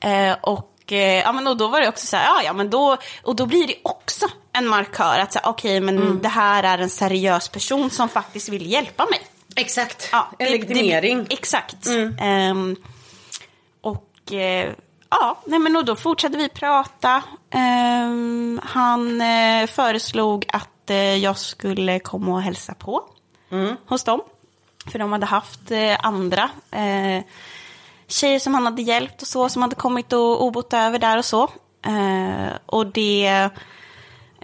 [0.00, 0.08] Ja.
[0.10, 2.70] Eh, och, eh, ja, men och då var det också så här, ja, ja men
[2.70, 6.78] då, och då blir det också en markör att säga, okej men det här är
[6.78, 9.20] en seriös person som faktiskt vill hjälpa mig.
[9.56, 10.08] Exakt.
[10.12, 11.24] Ja, en det- legitimering.
[11.24, 11.86] Det, exakt.
[12.20, 12.76] Ehm,
[13.80, 14.72] och eh,
[15.10, 17.22] ja, nej, men och då fortsatte vi prata.
[17.50, 23.04] Ehm, han eh, föreslog att eh, jag skulle komma och hälsa på
[23.86, 24.20] hos dem.
[24.92, 27.24] För de hade haft eh, andra eh,
[28.06, 31.18] tjejer som han hade hjälpt och så, som hade kommit och, och bott över där
[31.18, 31.42] och så.
[31.86, 33.48] Eh, och det...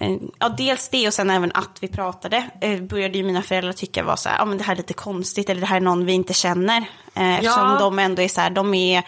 [0.00, 3.72] Eh, Ja, dels det och sen även att vi pratade eh, började ju mina föräldrar
[3.72, 5.80] tycka var så här, ja men det här är lite konstigt eller det här är
[5.80, 6.78] någon vi inte känner.
[7.14, 7.78] Eh, eftersom Ja.
[7.78, 9.02] de ändå är så här, de är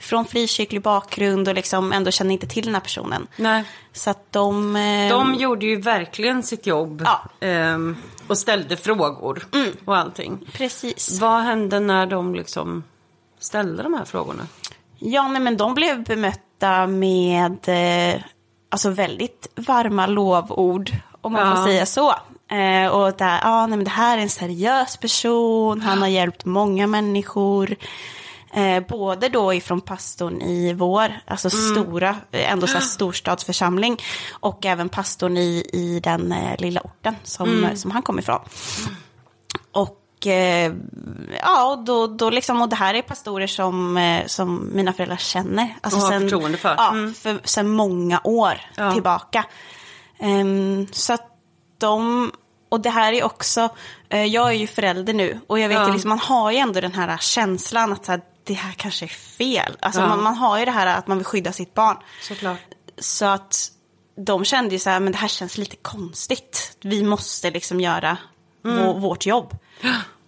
[0.00, 3.26] från frikyrklig bakgrund och liksom ändå känner inte till den här personen.
[3.36, 3.64] Nej.
[3.92, 4.76] Så att de...
[4.76, 7.46] Eh, De gjorde ju verkligen sitt jobb Ja.
[7.46, 7.96] ehm,
[8.26, 9.46] och ställde frågor
[9.84, 10.38] och allting.
[10.52, 11.20] Precis.
[11.20, 12.84] Vad hände när de liksom
[13.38, 14.46] ställde de här frågorna?
[14.98, 18.20] Ja, nej, men de blev bemötta med eh,
[18.76, 21.56] alltså väldigt varma lovord, om man Ja.
[21.56, 22.10] får säga så.
[22.54, 26.44] Eh, och där, ja, nej, men det här är en seriös person, han har hjälpt
[26.44, 27.76] många människor.
[28.54, 34.66] Eh, både då ifrån pastorn i vår, alltså stora, eh, ändå så här storstadsförsamling, och
[34.66, 38.40] även pastorn i, i den eh, lilla orten som, som han kom ifrån.
[39.72, 40.72] Och eh,
[41.42, 45.16] ja, och då, då liksom, och det här är pastorer som, eh, som mina föräldrar
[45.16, 45.76] känner.
[45.80, 46.74] Alltså Och har förtroende för.
[46.78, 47.14] Ja, Mm.
[47.14, 48.92] för, sen många år Ja.
[48.92, 49.44] tillbaka.
[50.18, 51.26] Ehm, så att
[51.78, 52.32] de,
[52.68, 53.68] och det här är också,
[54.08, 55.86] eh, jag är ju förälder nu och jag vet Ja.
[55.86, 59.04] ju liksom, man har ju ändå den här känslan att så här, det här kanske
[59.04, 59.76] är fel.
[59.80, 60.06] Alltså Ja.
[60.08, 61.96] man, man har ju det här att man vill skydda sitt barn.
[62.22, 62.58] Såklart.
[62.98, 63.70] Så att
[64.16, 66.76] de kände ju så här, men det här känns lite konstigt.
[66.82, 68.16] Vi måste liksom göra
[68.64, 69.56] vå- vårt jobb.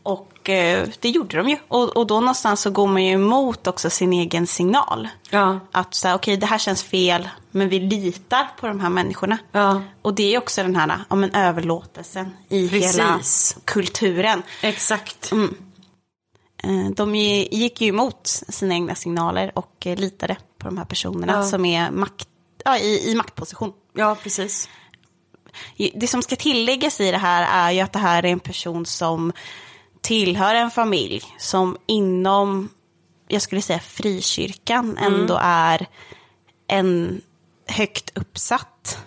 [0.02, 1.56] Och eh, det gjorde de ju.
[1.68, 5.08] Och, och då någonstans så går man ju emot också sin egen signal.
[5.30, 5.60] Ja.
[5.72, 9.38] Att säga, okej det här känns fel, men vi litar på de här människorna.
[9.52, 9.82] Ja.
[10.02, 13.56] Och det är också den här ja, men överlåtelsen i hela Precis.
[13.64, 14.42] kulturen.
[14.62, 15.32] Exakt.
[16.62, 20.84] Eh, De gi- gick ju emot sina egna signaler och eh, litade på de här
[20.84, 21.42] personerna Ja.
[21.44, 22.28] som är makt,
[22.64, 23.72] ja, i, i maktposition.
[23.94, 24.68] Ja, precis.
[25.94, 28.86] Det som ska tilläggas i det här är ju att det här är en person
[28.86, 29.32] som
[30.00, 32.68] tillhör en familj som inom,
[33.28, 35.86] jag skulle säga frikyrkan, ändå är
[36.66, 37.20] en
[37.66, 38.98] högt uppsatt.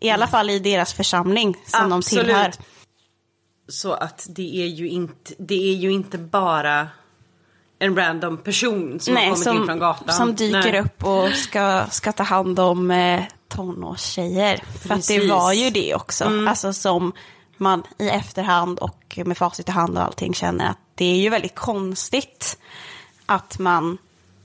[0.00, 2.26] I alla fall i deras församling som de Absolut.
[2.26, 2.52] tillhör.
[3.68, 6.88] Så att det är ju inte, det är ju inte bara
[7.78, 10.14] en random person som har Nej, kommit in som, från gatan.
[10.14, 10.80] som dyker Nej.
[10.80, 14.62] upp och ska, ska ta hand om eh, tonårstjejer.
[14.82, 16.24] För att det var ju det också.
[16.48, 17.12] Alltså som
[17.56, 21.28] man i efterhand och med facit i hand och allting känner att det är ju
[21.28, 22.58] väldigt konstigt
[23.26, 23.98] att man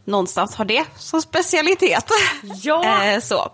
[0.06, 2.06] någonstans har det som specialitet.
[2.62, 3.04] Ja.
[3.13, 3.52] eh, så.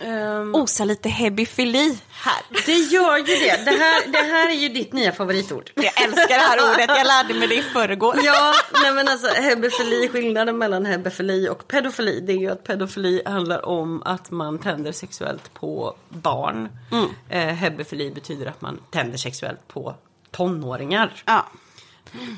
[0.00, 2.42] Ehm, Osa lite hebifili här.
[2.66, 3.64] det gör ju det.
[3.64, 5.70] Det här, det här är ju ditt nya favoritord.
[5.74, 8.16] Jag älskar det här ordet, jag lärde mig det i förrgår.
[8.24, 13.22] Ja, nej men alltså hebefili, skillnaden mellan hebefili och pedofili det är ju att pedofili
[13.26, 16.68] handlar om att man tänder sexuellt på barn.
[16.92, 17.08] Mm.
[17.28, 19.94] Eh, hebefili betyder att man tänder sexuellt på
[20.30, 21.22] tonåringar.
[21.24, 21.46] Ja.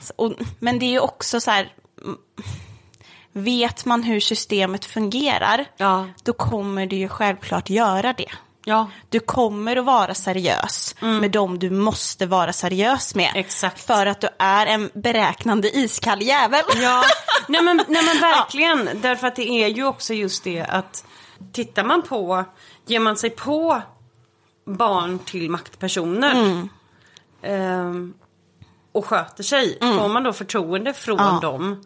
[0.03, 2.19] Så, och, men det är ju också så här, mm,
[3.33, 6.07] vet man hur systemet fungerar, Ja.
[6.25, 8.31] då kommer du ju självklart göra det.
[8.65, 13.33] Ja, Du kommer att vara seriös med dem du måste vara seriös med.
[13.35, 13.81] Exakt.
[13.81, 16.63] För att du är en beräknande iskall jävel.
[16.77, 17.03] Ja,
[17.49, 18.89] nej men, nej men verkligen.
[19.01, 21.05] Därför att det är ju också just det att
[21.53, 22.45] tittar man på,
[22.87, 23.83] ger man sig på
[24.67, 26.69] barn till maktpersoner.
[27.43, 28.15] ehm,
[28.93, 29.79] och sköter sig.
[29.81, 29.99] Mm.
[29.99, 31.85] Får man då förtroende från dem.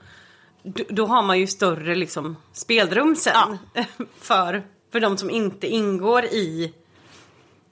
[0.62, 3.58] Då, då har man ju större liksom, spelrum sen.
[4.20, 6.74] För, för de som inte ingår i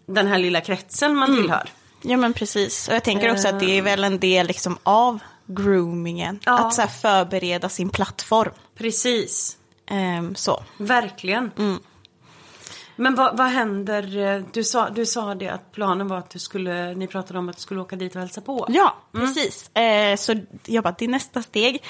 [0.07, 1.43] den här lilla kretsen man Mm.
[1.43, 1.68] tillhör.
[2.03, 2.88] Ja men precis.
[2.88, 6.41] Och jag tänker också att det är väl en del liksom av groomingen.
[6.45, 6.59] Ja.
[6.59, 8.53] Att så förbereda sin plattform.
[8.78, 9.57] Precis.
[9.86, 10.62] Ehm, så.
[10.76, 11.51] Verkligen.
[11.59, 11.78] Mm.
[13.01, 14.16] Men vad, vad händer?
[14.36, 17.48] eh, Du sa, du sa det att planen var att du skulle, ni pratade om
[17.48, 18.66] att du skulle åka dit och hälsa på.
[18.68, 19.76] Ja, precis.
[19.76, 20.34] Eh, så
[20.66, 21.82] jag bara, det är nästa steg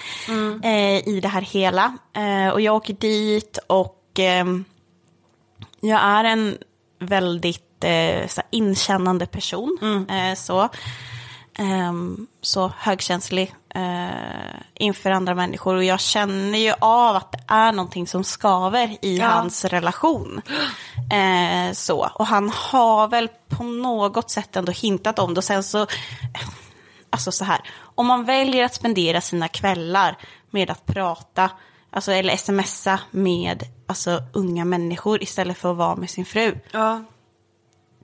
[0.65, 1.97] eh, i det här hela.
[2.13, 4.65] Eh, och jag åker dit och ehm,
[5.81, 6.59] jag är en
[6.99, 10.07] väldigt eh, så inkännande person.
[10.11, 10.69] Eh, så.
[11.61, 14.11] Ehm, så högkänslig eh,
[14.75, 15.75] inför andra människor.
[15.75, 19.27] Och jag känner ju av att det är någonting som skaver i Ja.
[19.29, 20.43] hans relation.
[21.13, 22.11] Eh, så.
[22.15, 25.39] Och han har väl på något sätt ändå hintat om det.
[25.39, 25.87] Och sen så,
[27.11, 27.61] alltså så här,
[27.95, 30.17] om man väljer att spendera sina kvällar
[30.51, 31.51] med att prata,
[31.91, 36.59] alltså, eller smsa med alltså, unga människor istället för att vara med sin fru.
[36.73, 37.05] Ja.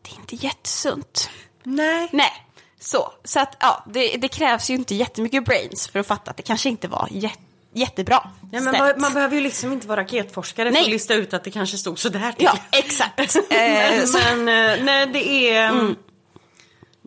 [0.02, 1.30] Det är inte jättesunt.
[1.62, 2.08] Nej.
[2.12, 2.45] Nej,
[2.80, 3.12] så.
[3.24, 6.42] Så att ja, det, det krävs ju inte jättemycket brains för att fatta att det
[6.42, 7.38] kanske inte var jät,
[7.72, 10.82] jättebra Ja, men man, man behöver ju liksom inte vara raketforskare för Nej.
[10.82, 12.44] att lista ut att det kanske stod sådär till.
[12.44, 13.36] Ja, exakt.
[13.36, 15.94] eh, men men eh, nej, det är...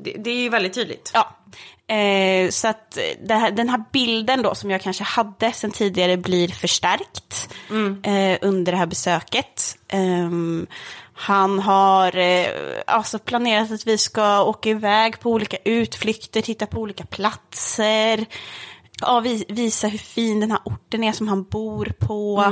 [0.02, 1.12] Det, det är ju väldigt tydligt.
[1.14, 1.36] ja.
[1.96, 2.98] Eh, så att
[3.30, 7.50] här, den här bilden då som jag kanske hade sen tidigare blir förstärkt
[8.04, 9.78] eh, under det här besöket.
[9.88, 10.68] Ehm,
[11.22, 12.48] han har eh,
[12.88, 18.26] alltså planerat att vi ska åka iväg på olika utflykter, titta på olika platser.
[19.02, 22.44] Ja, vi, visa hur fin den här orten är som han bor på.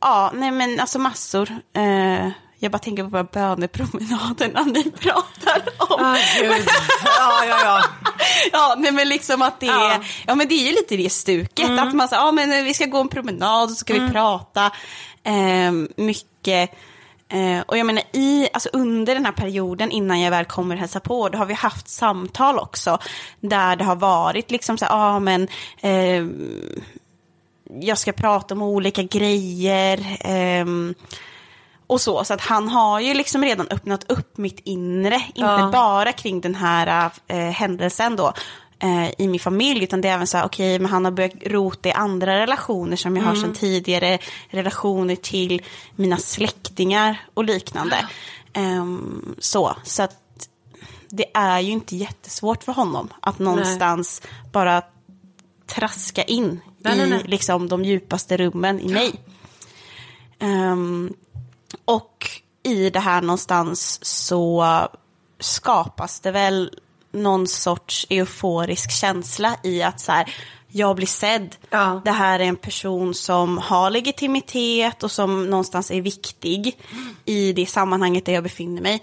[0.00, 1.50] Ja, nej men alltså massor.
[1.76, 2.28] Eh,
[2.58, 6.04] jag bara tänker på våra bönepromenader när ni pratar om.
[6.04, 6.52] Ah, gud.
[7.04, 7.82] ja, ja, ja.
[8.52, 10.00] Ja, nej men liksom att det är, Ja.
[10.26, 10.34] ja.
[10.34, 11.70] men det är ju lite det stuket.
[11.78, 14.70] Att man säger, ja men vi ska gå en promenad och så ska vi prata
[15.24, 16.70] eh, mycket.
[17.30, 21.00] Eh, och jag menar i, alltså under den här perioden innan jag väl kommer hälsa
[21.00, 22.98] på, då har vi haft samtal också.
[23.40, 25.48] Där det har varit liksom så här, ja men
[25.80, 26.24] eh,
[27.80, 30.16] jag ska prata om olika grejer.
[30.20, 30.94] ehm,
[31.86, 35.70] och så, så att han har ju liksom redan öppnat upp mitt inre, inte Ja.
[35.72, 38.32] bara kring den här eh, händelsen då
[38.80, 41.32] eh, i min familj, utan det är även så här, okej, men han har börjat
[41.46, 44.18] rota i andra relationer som jag har sedan tidigare,
[44.50, 45.62] relationer till
[45.96, 47.96] mina släktingar och liknande.
[48.52, 50.48] Ehm, så, så att
[51.08, 54.22] det är ju inte jättesvårt för honom att någonstans
[54.52, 54.82] bara
[55.66, 57.22] traska in Nej, i nej, nej.
[57.24, 59.12] Liksom, de djupaste rummen i mig.
[60.38, 61.14] Ehm,
[61.84, 62.26] och
[62.62, 64.66] i det här någonstans så
[65.38, 66.70] skapas det väl
[67.12, 70.34] någon sorts euforisk känsla i att så här,
[70.68, 71.56] jag blir sedd.
[71.70, 72.02] Ja.
[72.04, 76.78] Det här är en person som har legitimitet och som någonstans är viktig
[77.24, 79.02] i det sammanhanget där jag befinner mig.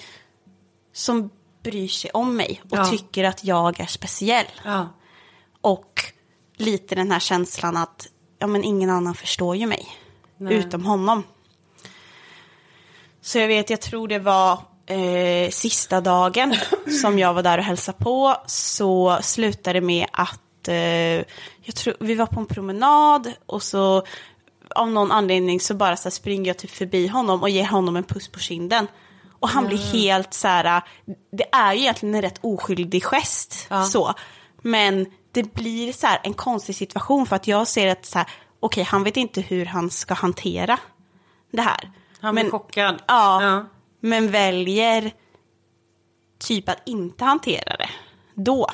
[0.94, 1.30] Som
[1.64, 2.86] bryr sig om mig och Ja.
[2.86, 4.46] tycker att jag är speciell.
[4.66, 4.88] ja.
[5.62, 6.04] Och
[6.58, 8.08] lite den här känslan att
[8.40, 9.88] ja, men ingen annan förstår ju mig.
[10.38, 10.54] Nej.
[10.54, 11.24] Utom honom.
[13.22, 16.56] Så jag vet, jag tror det var eh, sista dagen
[17.02, 18.36] som jag var där och hälsade på.
[18.46, 20.76] Så slutade det med att eh,
[21.64, 24.04] jag tror, vi var på en promenad och så
[24.76, 27.96] av någon anledning så bara så här springer jag typ förbi honom och ger honom
[27.96, 28.88] en puss på kinden.
[29.40, 30.82] Och han blir helt så här,
[31.32, 33.68] det är ju egentligen en rätt oskyldig gest.
[33.70, 33.84] Ja.
[33.84, 34.14] Så.
[34.62, 38.28] Men det blir så här en konstig situation för att jag ser att så här,
[38.60, 40.80] okej han vet inte hur han ska hantera
[41.52, 41.92] det här.
[42.22, 43.02] Han blir Men- chockad.
[43.08, 43.66] Ja, Ja.
[44.08, 45.12] Men väljer
[46.40, 47.90] typ att inte hantera det
[48.36, 48.68] då.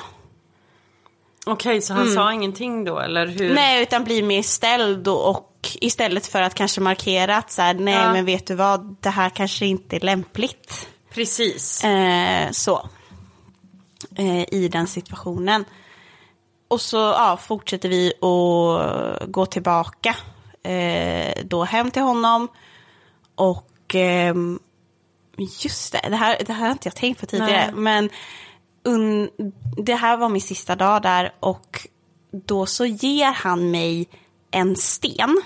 [1.46, 3.40] Okej, så han sa ingenting då, eller hur?
[3.42, 3.54] Mm.
[3.54, 7.74] Nej, utan blir mer ställd och, och istället för att kanske markera att så här,
[7.74, 8.12] nej Ja.
[8.12, 10.88] men vet du vad, det här kanske inte är lämpligt.
[11.10, 11.84] Precis.
[11.84, 12.88] Eh, så.
[14.16, 15.64] Eh, I den situationen.
[16.68, 20.16] Och så ja, fortsätter vi att gå tillbaka
[20.62, 22.48] eh, då hem till honom.
[23.34, 24.58] Och ehm,
[25.36, 27.70] just det, det här, det här har inte jag tänkt på tidigare.
[27.72, 27.74] Nej.
[27.74, 28.10] Men
[28.84, 29.30] un,
[29.76, 31.88] det här var min sista dag där och
[32.30, 34.08] då så ger han mig
[34.50, 35.42] en sten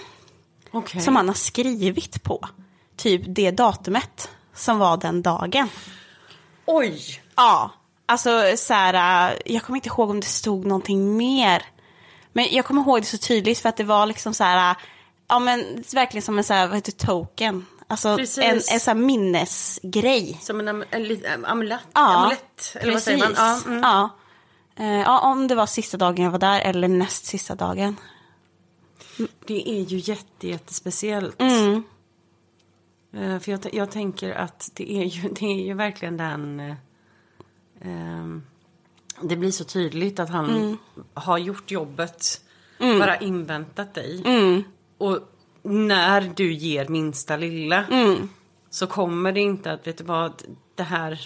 [0.70, 1.00] Okej.
[1.00, 2.48] som han har skrivit på.
[2.96, 5.68] Typ det datumet som var den dagen.
[6.66, 7.22] Oj!
[7.36, 7.70] Ja,
[8.06, 11.62] alltså så här, äh, jag kommer inte ihåg om det stod någonting mer.
[12.32, 14.76] Men jag kommer ihåg det så tydligt för att det var liksom så här, äh,
[15.28, 17.66] ja men verkligen som en så här, vad heter token.
[17.90, 18.38] Alltså Precis.
[18.38, 20.38] en, en så här minnesgrej.
[20.42, 20.84] Som en, am-
[21.24, 23.32] en, amulett, Ja, amulett eller vad säger man?
[23.36, 23.80] Ja, mm.
[23.82, 24.10] Ja.
[24.76, 27.96] Eh, ja, om det var sista dagen jag var där eller näst sista dagen.
[29.46, 31.40] Det är ju jätte, jättespeciellt.
[31.40, 31.82] Mm.
[33.12, 36.60] Eh, För jag, jag tänker att det är ju, det är ju verkligen den...
[36.60, 36.74] eh,
[39.22, 40.78] det blir så tydligt att han Mm.
[41.14, 42.40] har gjort jobbet,
[42.78, 44.22] bara inväntat dig.
[44.26, 44.62] Mm.
[44.98, 45.18] Och
[45.64, 48.28] när du ger minsta lilla Mm.
[48.70, 50.42] så kommer det inte att, vet du vad,
[50.74, 51.20] det här,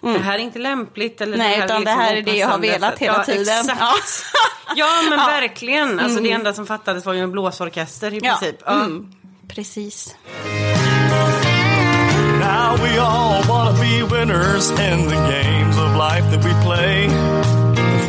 [0.00, 1.20] det här är inte lämpligt.
[1.20, 1.46] Eller Mm.
[1.46, 3.40] Nej, det här utan det liksom här är det jag har velat hela ja, tiden.
[3.60, 3.80] Exakt.
[3.80, 3.92] Ja.
[4.76, 5.24] Ja men Ja.
[5.30, 5.40] Mm.
[5.40, 6.00] verkligen.
[6.00, 8.36] Alltså det enda som fattades var ju en blåsorkester i Ja.
[8.40, 8.56] princip.
[8.66, 8.72] Ja.
[8.84, 9.12] Mm.
[9.48, 10.16] Precis.
[12.40, 17.08] Now we all wanna be winners in the games of life that we play.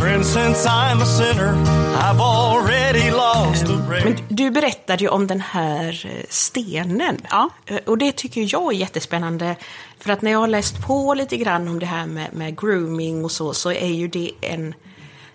[0.07, 1.53] Friend, since I'm a sinner,
[1.97, 4.03] I've already lost the race.
[4.03, 7.17] Men du berättade ju om den här eh, stenen.
[7.29, 7.49] Ja.
[7.65, 9.55] Eh, Och det tycker jag är jättespännande.
[9.99, 13.25] För att när jag har läst på lite grann om det här med, med grooming
[13.25, 14.73] och så, så är ju det en...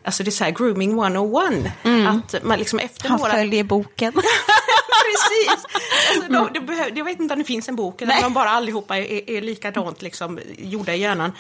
[0.05, 1.73] Alltså det är så här grooming 101.
[2.09, 3.33] Att man liksom efter Han några...
[3.33, 4.13] följer boken.
[5.13, 5.67] Precis!
[6.15, 8.33] Alltså, de, det behöv, jag vet inte om det finns en bok eller om de
[8.33, 11.33] bara allihopa är, är likadant liksom, gjorda i hjärnan.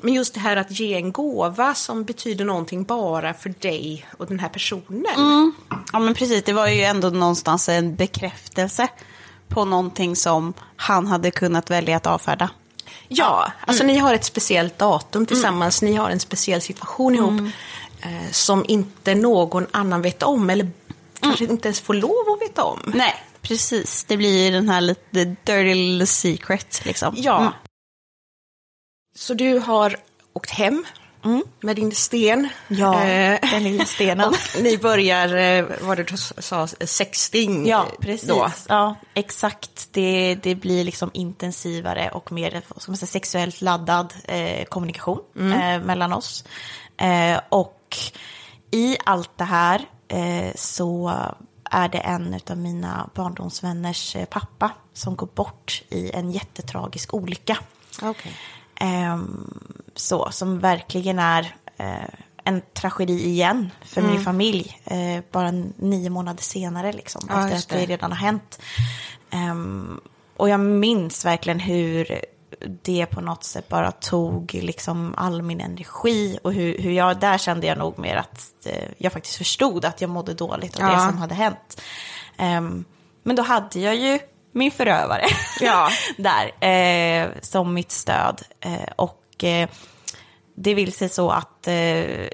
[0.00, 4.26] Men just det här att ge en gåva som betyder någonting bara för dig och
[4.26, 5.52] den här personen.
[5.92, 8.88] Ja men precis, det var ju ändå någonstans en bekräftelse
[9.48, 12.50] på någonting som han hade kunnat välja att avfärda.
[13.08, 17.52] Ja, alltså ni har ett speciellt datum tillsammans, ni har en speciell situation ihop
[18.02, 20.70] eh, som inte någon annan vet om eller
[21.20, 22.92] kanske inte ens får lov att veta om.
[22.94, 24.04] Nej, precis.
[24.04, 27.14] Det blir ju den här lite dirty little secret liksom.
[27.16, 27.40] Ja.
[27.40, 27.52] Mm.
[29.14, 29.96] Så du har
[30.32, 30.84] åkt hem
[31.60, 32.48] med din sten.
[32.68, 34.32] Ja, Eh, den lilla stenen.
[34.62, 37.66] ni börjar, eh, vad du sa, sexting.
[37.66, 38.28] Ja, precis.
[38.28, 38.50] Då.
[38.68, 39.88] Ja, exakt.
[39.92, 45.80] Det, det blir liksom intensivare och mer ska man säga, sexuellt laddad eh, kommunikation eh,
[45.80, 46.44] mellan oss.
[46.98, 47.96] Eh, och
[48.70, 51.12] i allt det här eh, så
[51.70, 57.58] är det en av mina barndomsvänners eh, pappa som går bort i en jättetragisk olycka.
[58.02, 58.32] Okej.
[58.80, 59.60] Ehm,
[59.94, 62.08] så, som verkligen är eh,
[62.44, 64.80] en tragedi igen för min familj.
[64.84, 67.92] Eh, bara nio månader senare liksom, Ja, efter att det det.
[67.92, 68.60] redan har hänt.
[69.30, 70.00] Ehm,
[70.36, 72.24] och jag minns verkligen hur
[72.82, 77.38] det på något sätt bara tog liksom all min energi och hur, hur jag, där
[77.38, 80.92] kände jag nog mer att eh, jag faktiskt förstod att jag mådde dåligt av det
[80.92, 81.08] Ja.
[81.08, 81.80] som hade hänt.
[82.36, 82.84] Ehm,
[83.22, 84.18] men då hade jag ju
[84.52, 85.24] min förövare
[85.60, 85.88] Ja.
[86.18, 88.42] där eh, som mitt stöd.
[88.60, 89.68] Eh, och eh,
[90.56, 92.26] det vill sig så att eh,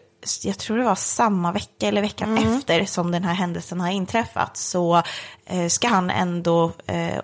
[0.43, 4.57] jag tror det var samma vecka eller veckan efter som den här händelsen har inträffat
[4.57, 5.03] så
[5.47, 6.73] eh, ska han ändå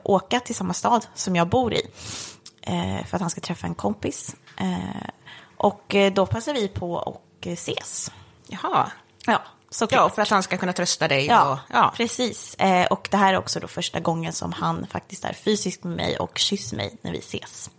[0.03, 1.83] åka till samma stad som jag bor i
[3.07, 4.37] för att han ska träffa en kompis.
[4.57, 5.09] Eh,
[5.57, 8.11] och eh, då passar vi på och eh, ses.
[8.49, 8.91] Jaha.
[9.27, 10.01] Ja, såklart.
[10.01, 11.27] Ja, för att han ska kunna trösta dig.
[11.27, 11.93] Ja, och, ja.
[11.97, 12.55] precis.
[12.55, 15.97] Eh, och det här är också då första gången som han faktiskt är fysisk med
[15.97, 17.71] mig och kysser mig när vi ses.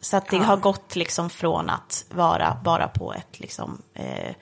[0.00, 4.34] Så att det har gått liksom från att vara bara på ett liksom eh,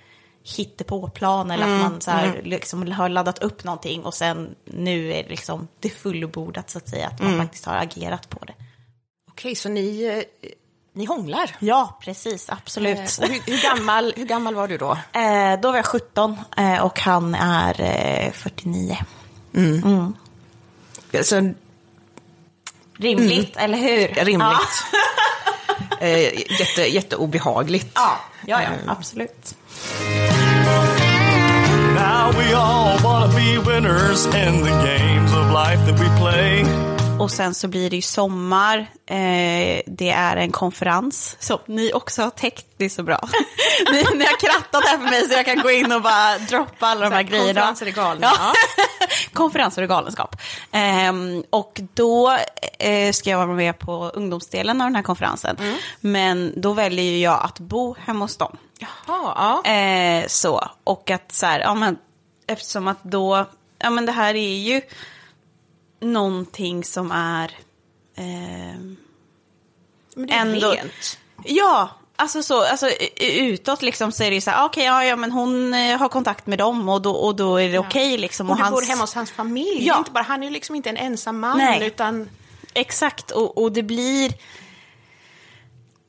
[0.57, 5.23] hittepåplan eller att man så här, liksom har laddat upp någonting och sen nu är
[5.23, 8.55] det liksom det fullbordat så att säga att man faktiskt har agerat på det.
[9.41, 10.51] Okej, så ni, eh,
[10.93, 11.57] ni hånglar?
[11.59, 12.99] Ja, precis, absolut.
[12.99, 14.99] Eh, hur, hur, gammal, hur gammal var du då?
[15.13, 18.97] Eh, då var jag 17 eh, och han är eh, 49.
[21.23, 21.53] Så,
[22.97, 24.25] Rimligt, eller hur?
[24.25, 24.85] rimligt.
[26.01, 27.91] eh, jätte, jätteobehagligt.
[27.95, 29.55] Ja, ja, ja absolut.
[31.95, 36.90] Now we all wanna be winners in the games of life that we play.
[37.21, 38.79] Och sen så blir det ju sommar.
[39.07, 42.67] Eh, det är en konferens som ni också har täckt.
[42.77, 43.29] Det är så bra.
[43.93, 46.87] ni, ni har krattat här för mig så jag kan gå in och bara droppa
[46.87, 47.61] alla de här Så grejerna.
[47.61, 48.31] konferenser är galna.
[48.39, 48.53] Ja.
[49.33, 50.37] konferenser och galenskap.
[50.73, 52.37] Ehm, och då
[52.79, 55.57] eh, ska jag vara med på ungdomsdelen av den här konferensen.
[55.61, 55.77] Mm.
[56.01, 58.57] Men då väljer ju jag att bo hemma hos dem.
[58.79, 59.71] Jaha, ja.
[59.71, 61.99] Eh, så, och att så här, ja men
[62.47, 63.47] eftersom att då,
[63.79, 64.81] ja men det här är ju
[66.01, 67.51] någonting som är
[68.17, 68.25] eh,
[70.15, 71.19] Men det är ändå- rent.
[71.45, 72.91] Ja, alltså så, alltså
[73.21, 76.09] utåt liksom så är det ju så här, okej, ja, ja, men hon eh, har
[76.09, 78.51] kontakt med dem och då, och då är det okej liksom.
[78.51, 79.87] Och du hans- bor hemma hos hans familj.
[79.87, 79.99] Ja.
[79.99, 81.87] Inte bara, han är ju liksom inte en ensam man, Nej.
[81.87, 82.29] utan...
[82.75, 84.33] Exakt, och, och det blir...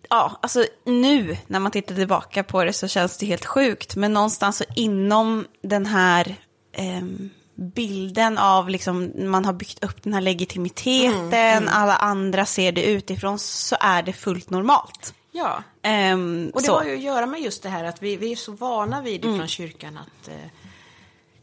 [0.10, 3.96] Ja, alltså nu när man tittar tillbaka på det så känns det helt sjukt.
[3.96, 6.36] Men någonstans så inom den här
[6.74, 12.84] ehm, bilden av liksom, man har byggt upp den här legitimiteten, alla andra ser det
[12.84, 15.14] utifrån, så är det fullt normalt.
[15.32, 15.64] Ja.
[15.82, 16.74] Ehm, Och det så.
[16.78, 19.22] har ju att göra med just det här att vi, vi är så vana vid
[19.22, 20.34] från kyrkan att eh,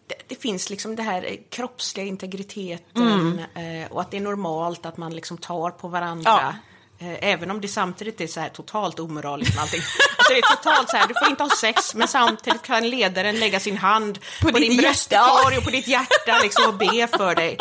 [0.06, 4.86] det, det finns liksom det här eh, kroppsliga integriteten eh, och att det är normalt
[4.86, 6.40] att man liksom tar på varandra.
[6.48, 6.54] Eh,
[7.00, 9.80] även om det samtidigt är så här totalt omoraliskt med allting.
[10.18, 13.36] Alltså det är totalt så här, du får inte ha sex men samtidigt kan ledaren
[13.40, 17.34] lägga sin hand på, ditt din bröstkorg och på ditt hjärta liksom och be för
[17.34, 17.56] dig.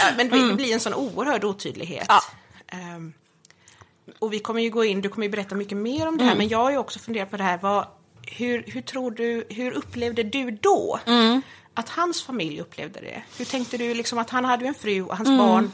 [0.00, 2.06] Ja, Men det- det blir en sån oerhörd otydlighet.
[2.08, 2.20] Ja.
[2.68, 3.12] Ehm,
[4.18, 6.34] och vi kommer ju gå in, du kommer ju berätta mycket mer om det här,
[6.36, 7.86] men jag har ju också funderat på det här, vad,
[8.26, 11.00] hur, hur tror du, hur upplevde du då
[11.74, 13.22] att hans familj upplevde det?
[13.38, 15.72] Hur tänkte du liksom att han hade ju en fru och hans barn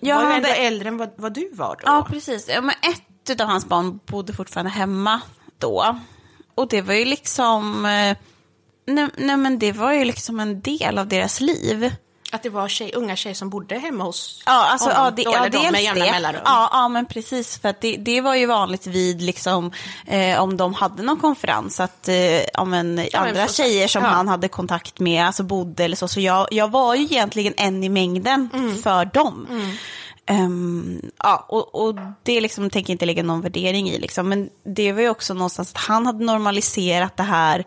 [0.00, 1.82] Jag var ju ändå äldre än vad, vad du var då?
[1.84, 2.48] Ja, precis.
[2.48, 2.74] Ja, men
[3.28, 5.20] ett av hans barn bodde fortfarande hemma
[5.58, 5.98] då.
[6.54, 7.86] Och det var ju liksom...
[7.86, 8.16] eh,
[8.88, 11.92] Nej, nej, men det var ju liksom en del av deras liv.
[12.36, 15.24] Att det var tjej, unga tjejer som bodde hemma hos Ja, alltså, honom, ja, det,
[15.24, 16.10] då, ja dels med jämna det.
[16.10, 16.42] mellanrum.
[16.44, 17.58] Ja, ja, men precis.
[17.58, 19.72] För att det, det var ju vanligt vid liksom,
[20.06, 22.14] eh, om de hade någon konferens att eh,
[22.62, 24.08] om en, men andra så- tjejer som ja.
[24.10, 26.08] han hade kontakt med alltså bodde eller så.
[26.08, 28.76] Så jag, jag var ju egentligen en i mängden Mm.
[28.82, 29.46] för dem.
[30.26, 33.98] Ehm, ja, och, och det liksom, tänker jag inte lägga någon värdering i.
[33.98, 34.28] Liksom.
[34.28, 37.64] Men det var ju också någonstans att han hade normaliserat det här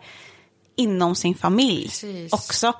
[0.76, 2.32] inom sin familj Precis.
[2.32, 2.72] också.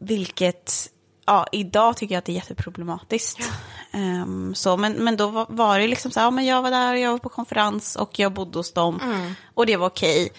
[0.00, 0.90] Vilket,
[1.26, 3.50] ja, idag tycker jag att det är jätteproblematiskt.
[3.92, 6.70] Ehm, så, men, men då var, var det liksom så här, ja, men jag var
[6.70, 9.00] där, jag var på konferens och jag bodde hos dem.
[9.54, 10.32] Och det var okej.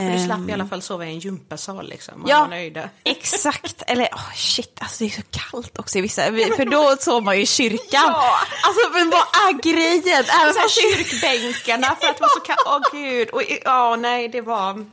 [0.00, 2.88] För du slapp Ehm, i alla fall sova i en gympasal liksom, och Ja, nöjda.
[3.04, 3.82] exakt.
[3.86, 6.22] Eller oh, shit, alltså det är så kallt också i vissa.
[6.56, 7.78] För då sov man ju i kyrkan.
[7.92, 8.38] Ja.
[8.62, 10.24] Alltså men vad är grejen?
[10.42, 12.62] Även Så här, kyrkbänkarna för att det var så kallt.
[12.66, 13.28] Åh gud.
[13.30, 14.70] Och, ja, nej, det var...
[14.70, 14.86] Mm,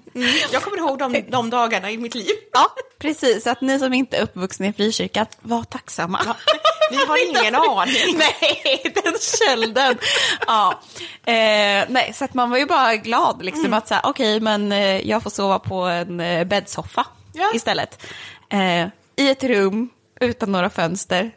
[0.51, 2.36] jag kommer ihåg de, de dagarna i mitt liv.
[2.54, 3.43] Ja, precis.
[3.43, 6.36] Så att ni som inte är uppvuxna i frikyrkan, var tacksamma.
[6.92, 8.18] Ni har ingen aning.
[8.18, 9.14] Nej, den
[9.48, 9.98] kölden.
[10.48, 10.80] ja.
[11.26, 13.78] Eh, nej, så att man var ju bara glad liksom Mm.
[13.78, 17.52] att säga, okej, men eh, jag får sova på en eh, bäddsoffa Ja.
[17.54, 18.04] istället.
[18.50, 19.90] Eh, I ett rum
[20.22, 21.32] utan några fönster.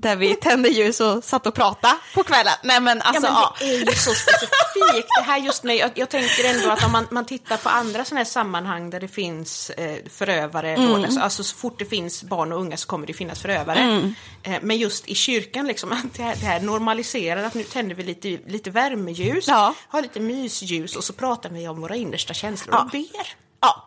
[0.00, 2.52] Där vi tände ljus och satt och pratade på kvällen.
[2.62, 3.54] Nej men Ja, alltså, men ja.
[3.58, 5.74] det är ju så specifikt det här just nu.
[5.74, 9.00] Jag, jag tänker ändå att om man, man tittar på andra sådana här sammanhang där
[9.00, 12.86] det finns eh, förövare, då, alltså, alltså så fort det finns barn och unga så
[12.86, 14.12] kommer det finnas förövare.
[14.42, 17.94] Eh, men just i kyrkan, liksom, att det här, det här normaliserar att nu tänder
[17.94, 19.74] vi lite, lite värmeljus, Ja.
[19.88, 23.34] har lite mysljus och så pratar vi om våra innersta känslor och ber.
[23.60, 23.86] ja.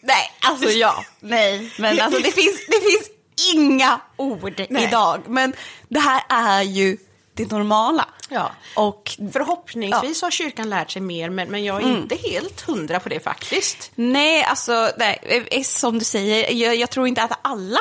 [0.00, 1.04] Nej, alltså ja.
[1.20, 3.08] Nej, men alltså det finns, det finns
[3.54, 4.84] inga ord Nej.
[4.84, 5.20] idag.
[5.28, 5.52] Men
[5.88, 6.96] det här är ju
[7.34, 8.08] det normala.
[8.28, 8.50] Ja.
[8.76, 13.08] Och Förhoppningsvis har kyrkan lärt sig mer, men, men jag är inte helt hundra på
[13.08, 13.90] det faktiskt.
[13.94, 17.80] Nej, alltså nej, eh, som du säger, jag, jag tror inte att alla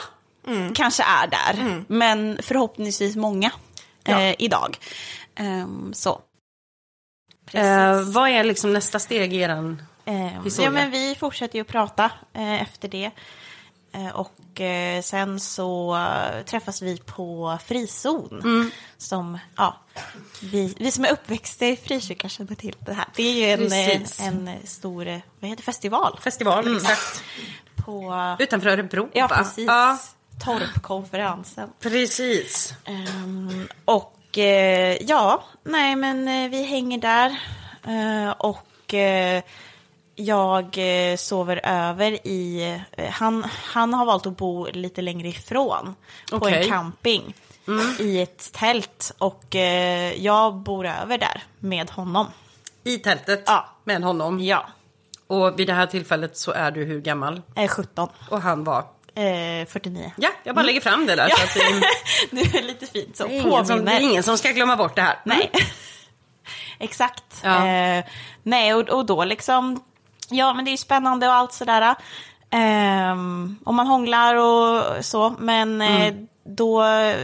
[0.75, 1.83] kanske är där.
[1.87, 3.51] Men förhoppningsvis många
[4.03, 4.21] Ja.
[4.21, 4.77] eh, idag.
[5.35, 6.21] Ehm, så.
[7.51, 10.67] Eh, vad är liksom nästa steg i eran Ehm, historia?
[10.67, 13.11] ja, men vi fortsätter ju att prata eh, efter det.
[13.95, 15.97] Eh, och eh, sen så
[16.45, 18.71] träffas vi på frizon.
[18.97, 19.81] Som, ja,
[20.41, 23.05] vi, vi som är uppväxta i frikyrkan känner till det här.
[23.15, 26.19] Det är ju en, eh, en stor, vad heter festival.
[26.21, 26.75] festival?
[26.75, 27.23] Exakt.
[27.75, 29.37] På, Utanför Örebro, ja, va?
[29.37, 29.65] precis.
[29.67, 29.97] Ja,
[30.45, 31.69] Torpkonferensen.
[31.79, 32.73] precis.
[32.85, 34.37] Ehm, och
[34.99, 37.39] ja, nej men vi hänger där.
[37.87, 38.93] Eh, och
[40.15, 40.77] jag
[41.11, 42.63] eh, sover över i...
[42.91, 45.95] Eh, han, han har valt att bo lite längre ifrån.
[46.29, 46.63] På Okej.
[46.63, 47.33] en camping.
[47.99, 49.13] I ett tält.
[49.17, 52.27] Och eh, jag bor över där med honom.
[52.83, 53.69] I tältet Ja.
[53.83, 54.39] med honom.
[54.39, 54.65] Ja,
[55.27, 57.41] Och vid det här tillfället så är du hur gammal?
[57.55, 58.09] eh, 17.
[58.29, 58.79] Och han var?
[59.15, 60.11] Eh, 49.
[60.17, 61.29] Ja, jag bara lägger fram det där.
[61.29, 61.53] Så att
[62.31, 63.27] det, det är lite fint så.
[63.27, 65.19] det, är ingen som, det är ingen som ska glömma bort det här.
[65.25, 65.51] Nej.
[66.79, 67.23] Exakt.
[67.43, 67.67] Ja.
[67.67, 68.05] Eh,
[68.43, 69.83] nej, och, och då liksom,
[70.29, 71.95] ja men det är spännande och allt sådär.
[72.49, 76.13] Ehm, och man hånglar och så, men eh,
[76.47, 76.83] då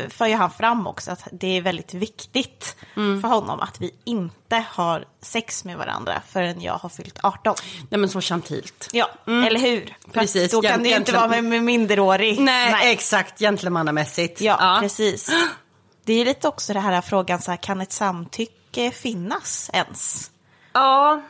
[0.10, 4.66] för ju han fram också att det är väldigt viktigt för honom att vi inte
[4.70, 7.56] har sex med varandra förrän jag har fyllt 18.
[7.89, 8.89] Nej men så chantilt.
[8.93, 9.95] Ja, eller hur?
[10.14, 12.39] Precis, Då kan jämt- det ju inte vara med, med minderårig.
[12.39, 13.39] Nej, exakt.
[13.39, 14.41] Gentlemannamässigt.
[14.41, 15.30] Ja, precis.
[16.06, 20.32] Det är lite också det här frågan, så här, kan ett samtycke finnas ens?
[20.74, 21.22] Ja.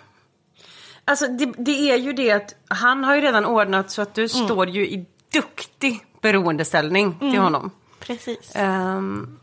[1.06, 4.30] Alltså det, det är ju det att han har ju redan ordnat så att du
[4.30, 7.72] står ju i duktig beroendeställning till honom.
[8.00, 8.52] Precis.
[8.56, 9.40] Ehm,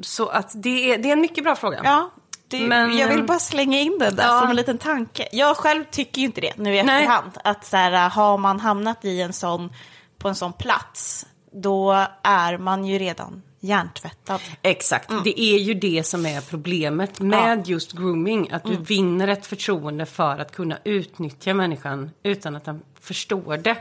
[0.00, 1.80] så att det är, det är en mycket bra fråga.
[1.84, 2.10] Ja,
[2.48, 4.40] det, Men, jag vill bara slänga in det där ja.
[4.40, 5.28] som en liten tanke.
[5.32, 7.02] Jag själv tycker ju inte det nu i Nej.
[7.02, 7.32] efterhand.
[7.44, 9.72] Att så här, har man hamnat i en sån,
[10.18, 14.40] på en sån plats, då är man ju redan hjärntvättad.
[14.62, 18.50] Exakt, det är ju det som är problemet med just grooming.
[18.50, 23.76] Att du vinner ett förtroende för att kunna utnyttja människan utan att den förstår det.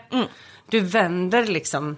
[0.70, 1.98] Du vänder liksom,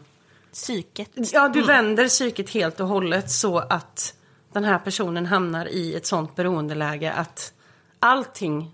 [0.54, 1.10] Psyket.
[1.34, 4.14] ja du vänder psyket helt och hållet så att
[4.54, 7.54] den här personen hamnar i ett sånt beroendeläge att
[8.00, 8.72] allting,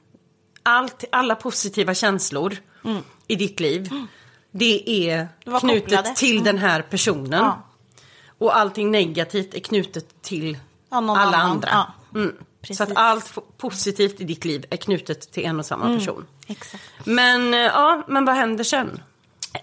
[0.63, 2.57] allt, alla positiva känslor
[3.27, 3.89] i ditt liv,
[4.51, 5.27] det är
[5.59, 6.15] knutet kopplade.
[6.15, 7.43] till den här personen.
[7.43, 7.66] Ja.
[8.37, 10.57] Och allting negativt är knutet till
[10.89, 11.33] alla annan.
[11.33, 11.69] andra.
[11.71, 12.35] Ja, Mm.
[12.71, 15.97] Så att allt positivt i ditt liv är knutet till en och samma Mm.
[15.97, 16.25] person.
[16.47, 16.83] Exakt.
[17.05, 19.01] Men eh, ja, men vad händer sen?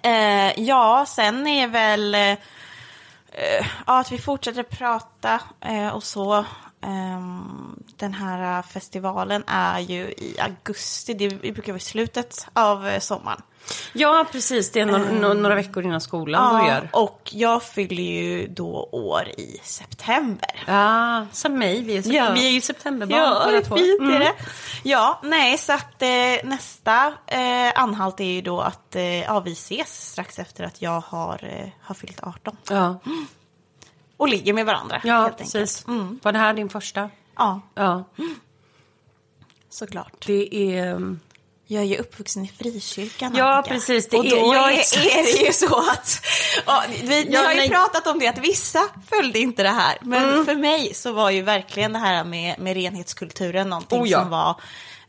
[0.03, 6.45] Eh, ja, sen är väl eh, eh, att vi fortsätter prata eh, och så.
[6.81, 13.01] Ehm, den här festivalen är ju i augusti, det brukar vara i slutet av eh,
[13.01, 13.43] sommaren.
[13.93, 14.73] Ja, precis.
[14.73, 16.89] Det är några, nå- några veckor innan skolan börjar.
[16.93, 20.65] och jag fyller ju då år i september.
[20.67, 21.83] Ja, som mig.
[21.83, 22.33] Vi är, sep- Ja.
[22.35, 24.21] vi är ju septemberbarn Ja, det är fint är Mm.
[24.21, 24.33] det.
[24.83, 26.09] Ja, nej, så att eh,
[26.45, 31.01] nästa eh, anhalt är ju då att eh, ja, vi ses strax efter att jag
[31.01, 32.57] har, eh, har fyllt 18.
[32.71, 32.99] Ja,
[34.17, 35.85] Och ligger med varandra ja precis.
[35.89, 36.21] Mm.
[36.23, 37.11] Var det här din första?
[37.37, 38.05] Ja, Ja,
[39.71, 40.27] såklart.
[40.27, 41.17] det är...
[41.67, 43.35] Jag är ju uppvuxen i frikyrkan.
[43.37, 43.69] Ja, Annika.
[43.75, 45.05] precis, det och är- då är, exakt.
[45.07, 46.21] är det ju så att...
[46.91, 47.69] Vi vi Ja, har ju nej.
[47.71, 49.99] pratat om det, att vissa följde inte det här.
[50.01, 50.45] Men Mm.
[50.47, 54.21] för mig så var ju verkligen det här med, med renhetskulturen någonting Oh, ja.
[54.21, 54.61] som var...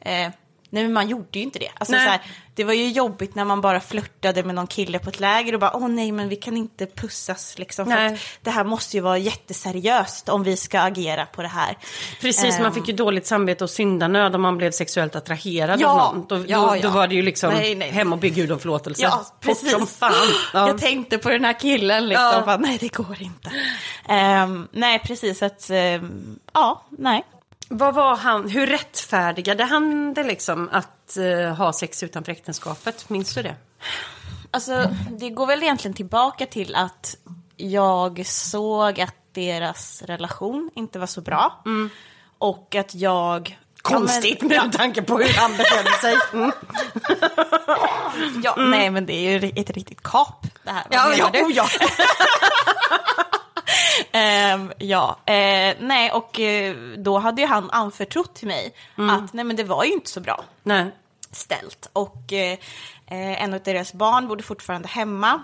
[0.01, 0.29] Eh,
[0.75, 1.69] nej, men man gjorde ju inte det.
[1.77, 2.21] Alltså, så här,
[2.55, 5.59] det var ju jobbigt när man bara flörtade med någon kille på ett läger och
[5.59, 7.85] bara, åh nej, men vi kan inte pussas liksom.
[7.85, 8.13] För Nej.
[8.13, 11.77] att det här måste ju vara jätteseriöst om vi ska agera på det här.
[12.21, 12.73] Precis, man Ehm.
[12.73, 16.25] fick ju dåligt samvete och syndanöd om man blev sexuellt attraherad Ja, av någon.
[16.27, 16.81] Då, ja, då, ja.
[16.81, 17.91] då var det ju liksom Nej, nej.
[17.91, 19.03] hem och be Gud om förlåtelse.
[19.03, 19.71] Ja, precis.
[19.71, 20.13] som fan.
[20.53, 20.67] Ja.
[20.67, 22.25] Jag tänkte på den här killen liksom.
[22.25, 22.43] Ja.
[22.45, 23.51] Bara, nej, det går inte.
[24.09, 25.43] Ehm, nej, precis.
[25.43, 27.23] Att, ehm, ja, nej.
[27.69, 33.09] Vad var han, hur rättfärdigade han det liksom att eh, ha sex utanför äktenskapet?
[33.09, 33.55] Minns du det?
[34.51, 34.89] Alltså,
[35.19, 37.15] det går väl egentligen tillbaka till att
[37.57, 41.63] jag såg att deras relation inte var så bra.
[42.37, 43.59] Och att jag...
[43.81, 46.15] Konstigt Ja, men, med tanke på hur han betedde sig.
[46.33, 46.51] Mm.
[48.43, 50.83] ja, Nej, men det är ju ett riktigt kap det här.
[50.89, 51.41] Vad Ja, menar ja, du?
[51.45, 51.67] oh, ja.
[54.11, 59.45] Ehm, ja, eh, nej och eh, då hade ju han anförtrott till mig att nej
[59.45, 60.91] men det var ju inte så bra Nej.
[61.31, 61.89] ställt.
[61.93, 62.57] Och eh,
[63.07, 65.41] eh, en av deras barn bodde fortfarande hemma.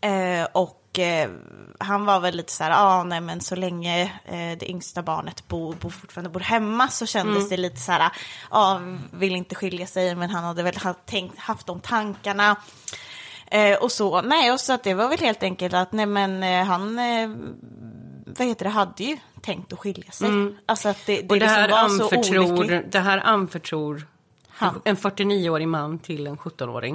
[0.00, 1.30] Eh, och eh,
[1.78, 5.48] han var väl lite så här, ah, nej men så länge eh, det yngsta barnet
[5.48, 8.10] bor, bor fortfarande bor hemma så kändes det lite så här,
[8.48, 8.78] ah,
[9.10, 12.56] vill inte skilja sig men han hade väl ha, tänkt, haft de tankarna.
[13.50, 16.42] Eh, och så, nej och så att det var väl helt enkelt att nej men
[16.42, 17.28] eh, han, eh,
[18.26, 20.28] vad heter det, hade ju tänkt att skilja sig.
[20.66, 22.92] Alltså att det, det, Och det här, liksom var så olyckligt.
[22.92, 24.06] det här anförtror
[24.48, 24.82] Han.
[24.84, 26.94] en 49-årig man till en 17-åring.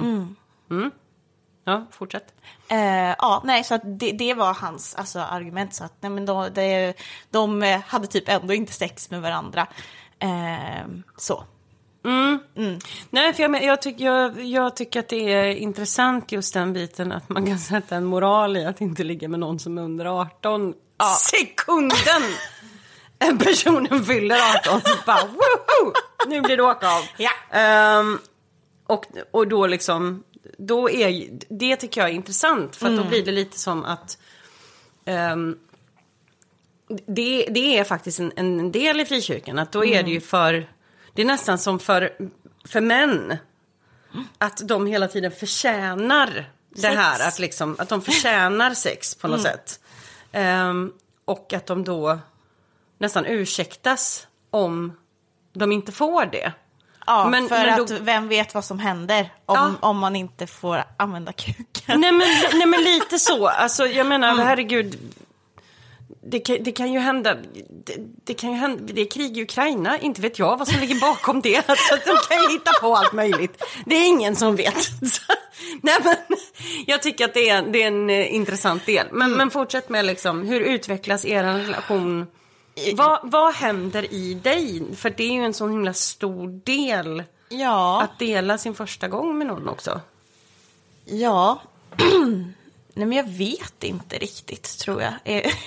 [0.70, 0.90] Mm.
[1.64, 2.34] Ja, fortsätt.
[2.68, 2.78] Eh,
[3.18, 5.74] ja, nej, så det, det var hans alltså, argument.
[5.74, 6.94] Så att nej, men de, de,
[7.30, 9.66] de hade typ ändå inte sex med varandra.
[10.18, 10.86] Eh,
[11.16, 11.44] så.
[13.10, 17.12] Nej, för jag, jag, tyck, jag, jag tycker att det är intressant just den biten
[17.12, 20.20] att man kan sätta en moral i att inte ligga med någon som är under
[20.20, 20.74] 18
[21.20, 22.22] sekunden!
[23.18, 24.36] En personen fyller
[24.68, 25.92] 18 så bara woho!
[26.26, 27.02] Nu blir det åka av.
[27.16, 27.30] Ja.
[27.50, 28.18] Ehm,
[28.86, 30.24] och, och då liksom,
[30.58, 34.18] då är det tycker jag är intressant för att då blir det lite som att
[35.04, 35.58] ehm,
[37.06, 40.70] det, det är faktiskt en, en del i frikyrkan att då är det ju för,
[41.14, 42.12] det är nästan som för,
[42.64, 43.36] för män.
[44.38, 46.94] Att de hela tiden förtjänar det Sex.
[46.96, 49.80] här, att, liksom, att de förtjänar sex på något sätt.
[50.32, 50.92] Ehm,
[51.24, 52.18] och att de då
[52.98, 54.92] nästan ursäktas om
[55.52, 56.52] de inte får det.
[57.06, 59.88] Ja, Men- för men att då- vem vet vad som händer om, Ja.
[59.88, 62.00] om man inte får använda kuken.
[62.00, 64.98] Nej men, nej men lite så, alltså jag menar herregud.
[66.26, 67.34] Det kan, det kan ju hända,
[67.84, 70.80] det, det kan ju hända, det är krig i Ukraina, inte vet jag vad som
[70.80, 71.56] ligger bakom det.
[71.68, 73.62] Alltså, de kan ju hitta på allt möjligt.
[73.86, 74.82] Det är ingen som vet.
[75.12, 75.22] Så,
[75.82, 76.16] nej men,
[76.86, 79.06] jag tycker att det är, det är en eh, intressant del.
[79.12, 82.26] Men, men fortsätt med liksom, hur utvecklas er relation?
[82.94, 84.82] Vad, vad händer i dig?
[84.96, 89.38] För det är ju en sån himla stor del Ja, att dela sin första gång
[89.38, 90.00] med någon också.
[91.04, 91.62] ja.
[92.94, 95.12] Nej men jag vet inte riktigt tror jag.
[95.24, 95.52] Eh,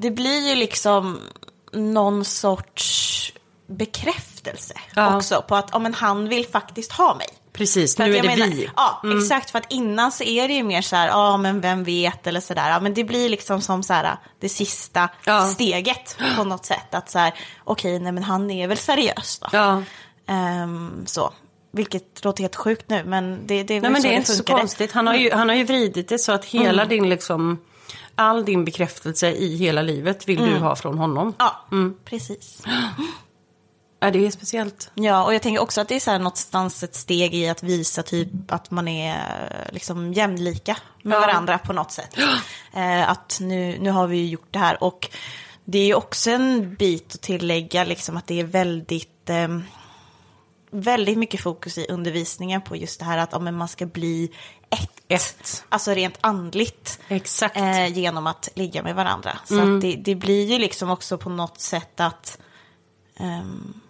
[0.00, 1.20] Det blir ju liksom
[1.72, 3.32] någon sorts
[3.66, 5.16] bekräftelse Ja.
[5.16, 7.26] också på att ja, men han vill faktiskt ha mig.
[7.52, 8.70] Precis, För nu är det menar- vi.
[8.76, 9.50] Ja, exakt.
[9.50, 12.40] För att innan så är det ju mer så här, ja men vem vet eller
[12.40, 12.70] sådär.
[12.70, 15.46] Ja, men det blir liksom som så här det sista Ja.
[15.46, 16.94] steget på något sätt.
[16.94, 17.34] Att så här,
[17.64, 19.48] okej, nej men han är väl seriös då.
[19.52, 19.82] Ja.
[20.26, 21.32] Ehm, så.
[21.74, 24.16] Vilket låter helt sjukt nu, men det, det är väl Nej men så det är
[24.18, 24.92] inte så konstigt.
[24.92, 26.88] Han har, ju, han har ju vridit det så att hela Mm.
[26.88, 27.58] din liksom,
[28.14, 30.50] all din bekräftelse i hela livet vill Mm.
[30.54, 31.34] du ha från honom.
[31.38, 31.64] Ja,
[32.04, 32.62] precis.
[34.00, 34.90] Ja, det är speciellt.
[34.94, 37.62] Ja, och jag tänker också att det är så här någonstans ett steg i att
[37.62, 39.16] visa typ att man är
[39.72, 41.20] liksom jämlika med Ja.
[41.20, 42.16] varandra på något sätt.
[42.76, 45.08] Eh, att nu, nu har vi ju gjort det här och
[45.64, 49.48] det är ju också en bit att tillägga liksom att det är väldigt, eh,
[50.74, 54.30] väldigt mycket fokus i undervisningen på just det här att ja, man ska bli
[54.70, 54.90] ett.
[55.08, 55.64] Ett.
[55.68, 57.00] Alltså rent andligt.
[57.54, 59.38] Eh, genom att ligga med varandra.
[59.44, 62.38] Så att det, det blir ju liksom också på något sätt att
[63.16, 63.80] ehm,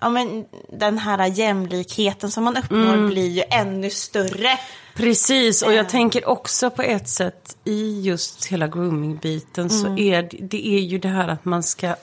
[0.00, 4.58] ja, men den här jämlikheten som man uppnår blir ju ännu större.
[4.94, 5.76] Precis, och Eh.
[5.76, 9.98] jag tänker också på ett sätt i just hela grooming-biten så Mm.
[9.98, 11.94] är det, det är ju det här att man ska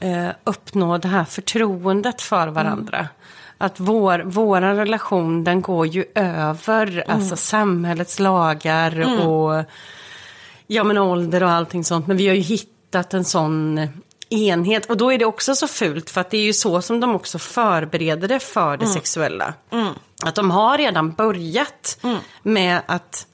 [0.00, 2.98] eh, uppnå det här förtroendet för varandra.
[2.98, 3.10] Mm.
[3.58, 7.04] Att vår, våran relation den går ju över Mm.
[7.08, 9.64] alltså samhällets lagar och
[10.66, 12.06] ja, men ålder och allting sånt.
[12.06, 13.80] Men vi har ju hittat en sån
[14.28, 14.86] enhet.
[14.86, 17.14] Och då är det också så fult för att det är ju så som de
[17.14, 19.54] också förbereder det för det sexuella.
[20.24, 21.98] Att de har redan börjat
[22.42, 23.26] med att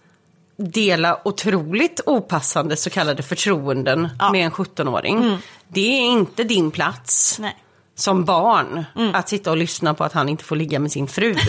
[0.56, 5.38] dela otroligt opassande så kallade förtroenden med en 17-åring.
[5.68, 7.56] Det är inte din plats Nej.
[7.94, 8.84] som barn
[9.14, 11.34] att sitta och lyssna på att han inte får ligga med sin fru.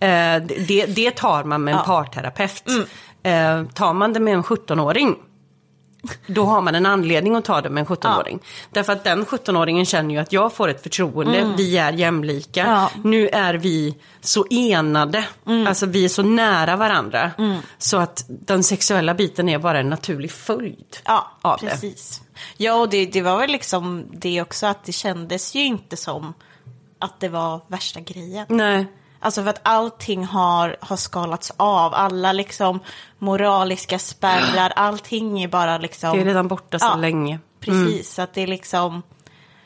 [0.00, 2.62] Eh, det, det tar man med en parterapeut.
[3.22, 5.16] Eh, tar man det med en 17-åring
[6.26, 8.38] då har man en anledning att ta det med en 17-åring.
[8.70, 12.66] Därför att den 17-åringen känner ju att jag får ett förtroende, vi är jämlika.
[12.66, 12.90] Ja.
[13.04, 15.24] Nu är vi så enade,
[15.66, 17.30] alltså vi är så nära varandra.
[17.78, 21.66] Så att den sexuella biten är bara en naturlig följd Ja, av det.
[21.66, 22.22] precis.
[22.56, 26.34] Ja, och det, det var väl liksom det också att det kändes ju inte som
[26.98, 28.46] att det var värsta grejen.
[28.48, 28.86] Nej.
[29.20, 31.94] Alltså för att allting har, har skalats av.
[31.94, 32.80] Alla liksom
[33.18, 36.16] moraliska spärrar, allting är bara liksom...
[36.16, 36.96] Det är redan borta så Ja.
[36.96, 37.38] länge.
[37.60, 39.02] Precis, så att det är liksom...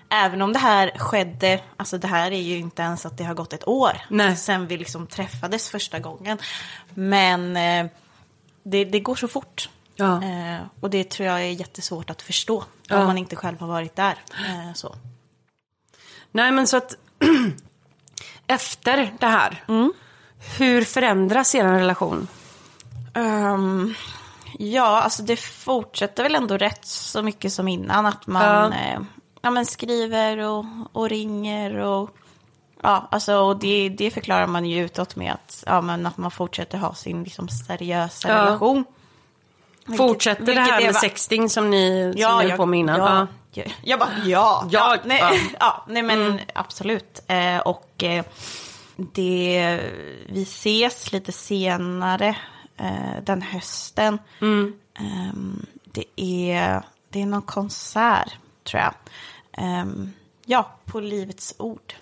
[0.08, 3.34] Även om det här skedde, alltså det här är ju inte ens att det har
[3.34, 4.36] gått ett år Nej.
[4.36, 6.38] sen vi liksom träffades första gången.
[6.94, 7.86] Men eh,
[8.62, 9.68] det, det går så fort.
[9.94, 10.22] Ja.
[10.24, 12.98] Eh, och det tror jag är jättesvårt att förstå Ja.
[13.00, 14.14] om man inte själv har varit där.
[14.48, 14.96] Eh, så.
[16.30, 16.94] Nej men så att
[18.46, 19.64] efter det här,
[20.58, 22.28] hur förändras er relation?
[23.14, 23.94] Ehm,
[24.58, 28.06] ja, alltså det fortsätter väl ändå rätt så mycket som innan.
[28.06, 28.78] Att man Ja.
[28.78, 29.00] eh,
[29.42, 32.10] ja, men skriver och, och ringer och
[32.82, 36.30] ja, alltså och det, det förklarar man ju utåt med att, ja, men att man
[36.30, 38.34] fortsätter ha sin liksom, seriösa Ja.
[38.34, 38.84] relation.
[39.86, 42.80] Vilket- Fortsätter det här är med va- sexting som ni, som ni höll på med
[42.80, 43.00] innan?
[43.00, 43.64] Ja, ja.
[43.82, 44.68] Jag bara, ja.
[44.70, 45.32] Ja, nej, ja.
[45.60, 47.20] ja, nej men absolut.
[47.26, 48.24] Eh, och eh,
[48.96, 49.80] det,
[50.28, 52.36] vi ses lite senare
[52.76, 54.18] eh, den hösten.
[54.40, 58.94] Ehm, det, är, det är någon konsert, tror jag.
[59.52, 60.12] Ehm,
[60.46, 61.94] ja, på Livets Ord.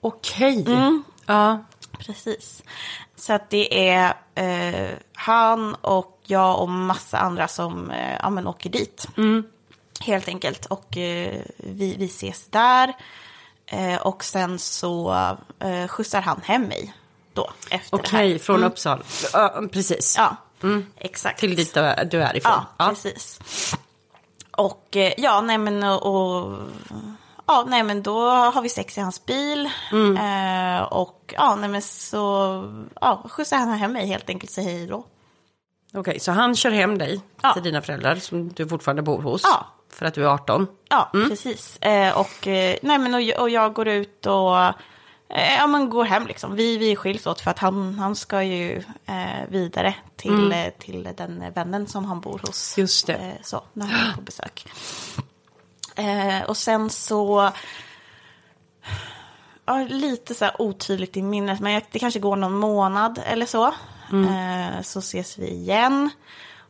[0.00, 0.64] Okej.
[0.66, 1.02] Mm.
[1.26, 1.64] Ja.
[1.98, 2.62] Precis.
[3.16, 8.46] Så att det är eh, han och jag och massa andra som eh, ja, men
[8.46, 9.08] åker dit.
[10.00, 10.66] Helt enkelt.
[10.66, 12.94] Och eh, vi, vi ses där.
[13.66, 15.12] Eh, och sen så
[15.58, 16.94] eh, skjutsar han hem mig
[17.32, 17.50] då.
[17.70, 18.38] Efter Okej, här.
[18.38, 19.02] från Uppsala.
[19.32, 20.14] Ja, precis.
[20.18, 20.36] Ja,
[20.96, 21.40] exakt.
[21.40, 22.52] Till dit du är, du är ifrån.
[22.78, 23.40] Ja, precis.
[24.50, 26.58] Och eh, ja, nej men och, och
[27.46, 29.70] ja, nej men då har vi sex i hans bil.
[30.18, 32.64] Eh, och ja, nej men så
[33.00, 35.04] ja, skjutsar han hem mig helt enkelt, säger hej då.
[35.94, 37.52] Okej, så han kör hem dig Ja.
[37.52, 39.42] till dina föräldrar som du fortfarande bor hos.
[39.44, 39.66] Ja.
[39.92, 40.66] För att du är 18.
[40.88, 41.76] Ja, precis.
[41.76, 45.90] Eh, och, eh, nej, men, och, jag- och jag går ut och eh, ja, men
[45.90, 46.26] går hem.
[46.26, 46.54] Liksom.
[46.54, 48.76] Vi, vi skiljs åt för att han, han ska ju
[49.06, 52.78] eh, vidare till, eh, till den vännen som han bor hos.
[52.78, 53.14] Just det.
[53.14, 54.66] Eh, så, när han är på besök.
[56.48, 57.50] Och sen så...
[59.64, 63.74] Ja, lite så här otydligt i minnet, men det kanske går någon månad eller så.
[64.12, 66.10] Eh, så ses vi igen.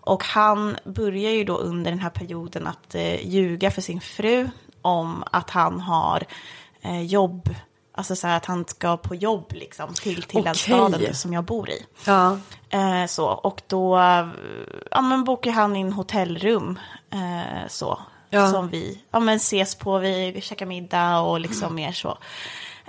[0.00, 4.50] Och han börjar ju då under den här perioden att eh, ljuga för sin fru
[4.82, 6.24] om att han har
[6.82, 7.54] eh, jobb,
[7.94, 10.74] alltså så här att han ska på jobb liksom till, till den Okej.
[10.74, 11.86] staden som jag bor i.
[12.04, 12.38] Ja.
[12.70, 13.96] Eh, så, och då
[14.90, 16.78] ja, men bokar han in hotellrum.
[17.10, 17.98] Eh, så,
[18.30, 18.50] Ja.
[18.50, 22.18] Som vi ja, men ses på, vi käkar middag och liksom mer så.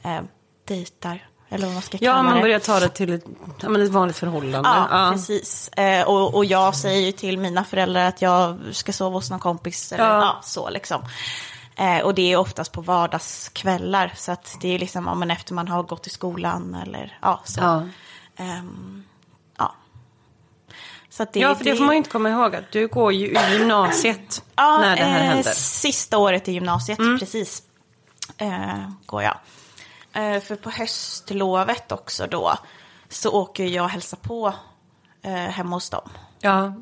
[0.04, 0.22] Eh,
[0.68, 2.42] dejtar Eller vad man ska Ja, kalla man det.
[2.42, 3.24] börjar ta det till ett,
[3.62, 4.70] ja, men ett vanligt förhållande.
[4.70, 5.68] Ja, precis.
[5.70, 9.40] Eh, och, och jag säger ju till mina föräldrar att jag ska sova hos någon
[9.40, 9.92] kompis.
[9.92, 10.20] Eller, Ja.
[10.20, 10.40] ja.
[10.44, 11.02] så liksom.
[11.76, 14.14] Eh, och det är oftast på vardagskvällar.
[14.18, 17.42] Så att det är liksom ja, men efter man har gått i skolan eller ja,
[17.46, 17.60] så.
[17.62, 17.84] Ja.
[19.58, 19.76] Ja.
[21.10, 23.14] Så att det, Ja, för det får man ju inte komma ihåg att du går
[23.14, 25.52] ju i gymnasiet Ja, när det här eh, händer.
[25.52, 27.20] Sista året i gymnasiet, Mm.
[27.20, 27.64] precis.
[28.38, 29.38] Eh, går jag.
[30.14, 32.54] Eh, för på höstlovet också då
[33.10, 34.54] så åker jag och hälsar på
[35.22, 36.10] eh, hemma hos dem.
[36.40, 36.74] Ja,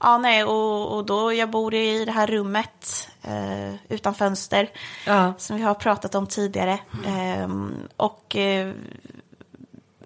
[0.00, 4.70] Ja, nej, och, och då jag bor i det här rummet eh, utan fönster.
[5.06, 5.32] Ja.
[5.38, 6.78] Som vi har pratat om tidigare.
[7.06, 8.72] Ehm, och eh,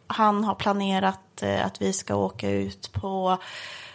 [0.06, 3.38] han har planerat eh, att vi ska åka ut på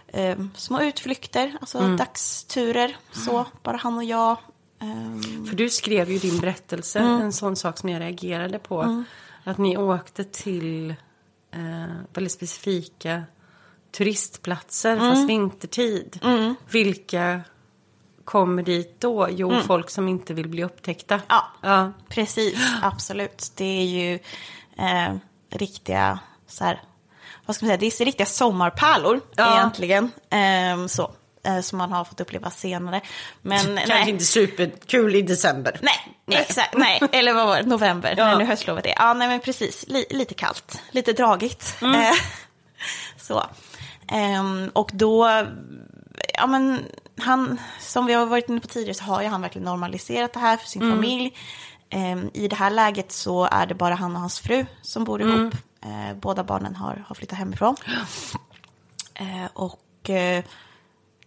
[0.07, 1.97] eh, små utflykter, alltså Mm.
[1.97, 2.97] dagsturer.
[3.11, 4.37] Så, bara han och jag.
[4.91, 7.21] Ehm, för du skrev ju din berättelse Mm.
[7.21, 9.03] en sån sak som jag reagerade på.
[9.43, 10.89] Att ni åkte till
[11.51, 13.23] eh, väldigt specifika
[13.97, 15.11] turistplatser Mm.
[15.15, 16.19] fast vintertid.
[16.71, 17.41] Vilka
[18.25, 19.27] kommer dit då?
[19.31, 21.13] Jo, folk som inte vill bli upptäckta.
[21.15, 21.25] Mm.
[21.29, 21.47] Ja.
[21.61, 21.91] ja.
[22.09, 23.51] Precis, absolut.
[23.55, 24.13] Det är ju
[24.77, 25.15] eh,
[25.49, 26.81] riktiga, så här,
[27.45, 29.55] vad ska man säga, det är riktiga sommarpärlor Ja.
[29.57, 30.11] egentligen.
[30.29, 31.11] Ehm, så,
[31.45, 33.01] eh, som man har fått uppleva senare.
[33.41, 35.79] Men Kanske nej, inte superkul i december.
[35.81, 38.25] nej, exakt, nej, eller vad var det, november, Ja.
[38.25, 38.93] när nu höstlovet är.
[38.97, 41.77] Ja, nej men precis, Li, lite kallt, lite dragigt.
[41.81, 42.01] Mm.
[42.01, 42.11] Eh,
[43.17, 43.43] så.
[44.07, 45.45] Ehm, och då,
[46.33, 46.85] ja men
[47.19, 50.39] han, som vi har varit inne på tidigare så har ju han verkligen normaliserat det
[50.39, 51.33] här för sin familj.
[51.89, 55.21] Ehm, I det här läget så är det bara han och hans fru som bor
[55.21, 55.53] ihop.
[55.83, 57.75] Eh, båda barnen har, har flyttat hemifrån.
[59.13, 60.43] Eh, och eh,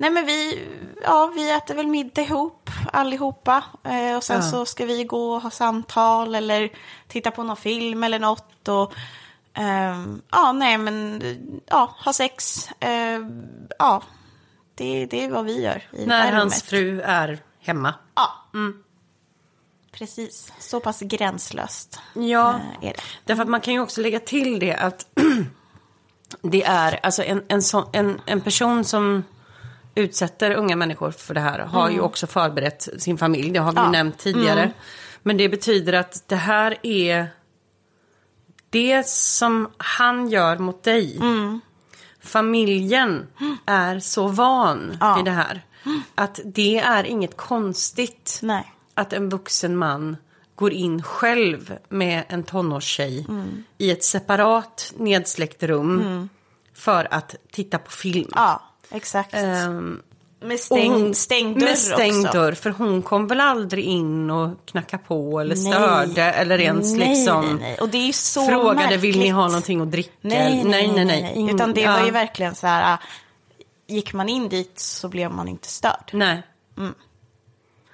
[0.01, 0.67] nej men vi,
[1.03, 3.65] ja, vi äter väl middag ihop allihopa.
[3.85, 4.43] Eh, och sen Ja.
[4.51, 6.71] så ska vi gå och ha samtal eller
[7.09, 8.69] titta på någon film eller något.
[8.69, 8.93] Och,
[9.55, 11.23] ehm, ja, nej men
[11.67, 12.69] ja, ha sex.
[12.81, 13.21] Eh,
[13.79, 14.03] ja,
[14.75, 17.95] det, det är vad vi gör i När hans fru är hemma.
[18.15, 18.33] Ja.
[19.93, 23.01] Precis, så pass gränslöst Ja, eh, är det.
[23.25, 25.07] därför att man kan ju också lägga till det att
[26.43, 29.25] det är alltså en, en, sån, en, en person som
[29.99, 33.77] utsätter unga människor för det här har ju också förberett sin familj, det har vi
[33.79, 33.91] Ja.
[33.91, 34.71] nämnt tidigare.
[35.23, 37.27] Men det betyder att det här är
[38.71, 41.21] det som han gör mot dig.
[42.21, 43.27] Familjen
[43.67, 45.17] är så van Ja.
[45.17, 45.63] vid det här.
[46.15, 48.73] Att det är inget konstigt Nej.
[48.95, 50.17] att en vuxen man
[50.55, 53.27] går in själv med en tonårstjej
[53.79, 56.29] i ett separat nedsläckt rum
[56.75, 58.31] för att titta på film.
[58.35, 59.35] Ja, exakt.
[59.35, 60.03] Ehm,
[60.41, 62.39] med och stängd, hon- stängd dörr Med stängd också.
[62.39, 65.73] dörr, för hon kom väl aldrig in och knackade på eller Nej.
[65.73, 67.79] störde eller ens nej, liksom nej, nej.
[67.79, 69.01] Och det är så frågade märkligt.
[69.01, 70.13] vill ni ha någonting att dricka?
[70.21, 71.05] Nej, nej, nej.
[71.05, 72.99] nej, In- Utan det var ju verkligen så här, äh,
[73.95, 76.11] gick man in dit så blev man inte störd.
[76.13, 76.43] Nej.
[76.79, 76.95] Mm.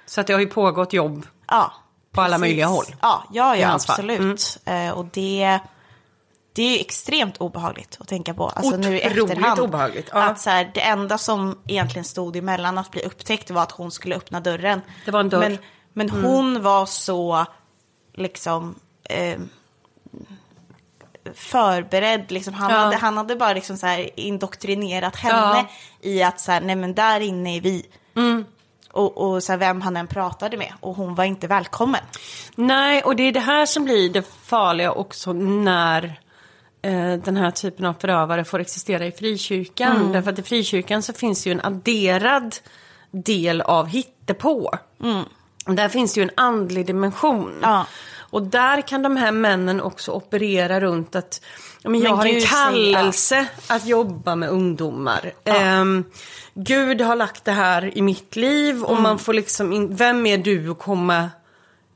[0.05, 1.27] Så att det har ju pågått jobb.
[1.47, 1.73] Ja,
[2.11, 2.41] På alla precis.
[2.41, 2.85] möjliga håll.
[3.01, 3.63] Ja, ja, ja.
[3.63, 3.75] Mm.
[3.75, 4.57] absolut.
[4.65, 5.59] Eh, och det,
[6.55, 8.47] det är ju extremt obehagligt att tänka på.
[8.49, 9.59] Alltså nu i Otroligt efterhand.
[9.59, 10.23] obehagligt, ja.
[10.23, 13.91] Att så här, det enda som egentligen stod emellan att bli upptäckt var att hon
[13.91, 14.81] skulle öppna dörren.
[15.05, 15.39] Det var en dörr.
[15.39, 15.57] Men,
[15.93, 17.45] men hon var så
[18.13, 18.75] liksom
[19.09, 19.39] eh,
[21.33, 22.31] förberedd.
[22.31, 22.53] Liksom.
[22.53, 22.77] Han, Ja.
[22.77, 25.65] hade, han hade bara liksom så här indoktrinerat henne Ja.
[26.01, 27.85] i att så här, nej men där inne är vi.
[28.15, 28.45] Mm.
[28.91, 30.73] Och, och så här, vem han än pratade med.
[30.79, 32.01] Och hon var inte välkommen.
[32.55, 36.19] Nej, och det är det här som blir det farliga också när
[37.23, 39.97] den här typen av förövare får existera i frikyrkan.
[39.97, 40.11] Mm.
[40.11, 42.55] Därför att i frikyrkan så finns ju en adderad
[43.11, 44.71] del av hittepå.
[45.65, 47.49] Där finns det ju en andlig dimension.
[47.49, 47.59] Mm.
[47.61, 47.85] Ja.
[48.17, 51.41] Och där kan de här männen också operera runt att
[51.81, 55.33] ja, men jag Men har en kallelse att jobba med ungdomar.
[55.43, 56.03] Ehm,
[56.53, 59.03] Gud har lagt det här i mitt liv och Mm.
[59.03, 61.29] man får liksom, in, vem är du att komma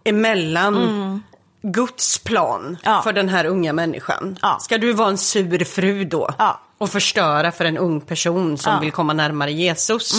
[0.03, 1.23] emellan
[1.61, 2.77] Guds plan Mm.
[2.83, 3.01] Ja.
[3.01, 4.37] för den här unga människan?
[4.41, 4.57] Ja.
[4.61, 6.29] Ska du vara en sur fru då?
[6.37, 6.59] Ja.
[6.77, 8.71] Och förstöra för en ung person som.
[8.71, 8.81] Mm.
[8.81, 10.13] vill komma närmare Jesus?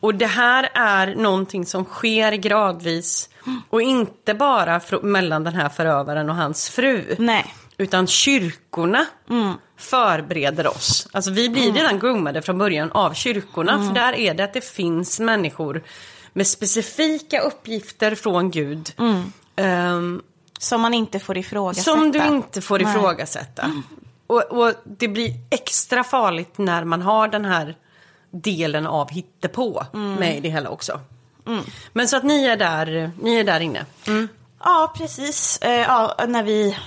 [0.00, 3.28] Och det här är någonting som sker gradvis
[3.70, 7.16] och inte bara mellan den här förövaren och hans fru.
[7.18, 7.54] Nej.
[7.78, 9.52] Utan kyrkorna Mm.
[9.76, 11.08] förbereder oss.
[11.12, 13.72] Alltså vi blir redan groomade från början av kyrkorna.
[13.72, 13.86] Mm.
[13.88, 15.82] För där är det att det finns människor
[16.32, 18.92] med specifika uppgifter från Gud.
[18.98, 19.32] Mm.
[19.56, 20.22] ehm,
[20.58, 21.90] Som man inte får ifrågasätta.
[21.96, 22.88] som du inte får Nej.
[22.96, 23.72] ifrågasätta.
[24.26, 27.76] Och, och det blir extra farligt när man har den här
[28.30, 30.14] delen av hittepå Mm.
[30.14, 31.00] med i det hela också.
[31.92, 33.86] Men så att ni är där, ni är där inne.
[34.64, 35.58] Ja, precis.
[35.62, 36.78] Eh, ja, när vi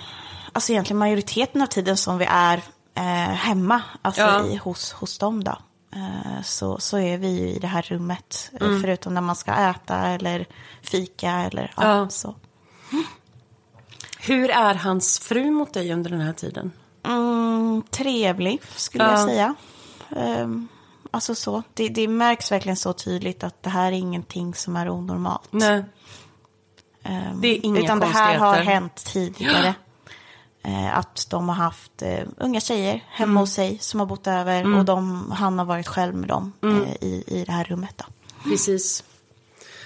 [0.53, 2.61] alltså egentligen majoriteten av tiden som vi är
[2.95, 3.03] eh,
[3.34, 4.45] hemma, alltså Ja.
[4.45, 5.57] i, hos, hos dem då.
[5.95, 8.82] Eh, så, så är vi ju i det här rummet, eh, Mm.
[8.82, 10.45] förutom när man ska äta eller
[10.82, 12.09] fika eller ja, Ja.
[12.09, 12.36] så.
[14.22, 16.72] Hur är hans fru mot dig under den här tiden?
[17.03, 19.11] Mm, trevlig, skulle Ja.
[19.11, 19.55] jag säga.
[20.15, 20.67] Ehm,
[21.11, 21.63] alltså så.
[21.74, 25.47] Det, det märks verkligen så tydligt att det här är ingenting som är onormalt.
[25.51, 25.84] Nej.
[27.03, 29.74] Ehm, Det är inga Utan det här har hänt tidigare.
[30.63, 33.38] Eh, att de har haft eh, unga tjejer hemma Mm.
[33.38, 34.78] hos sig som har bott över.
[34.78, 36.84] Och de, han har varit själv med dem Mm.
[36.84, 37.97] eh, i, i det här rummet.
[37.97, 38.05] Då.
[38.49, 39.03] Precis.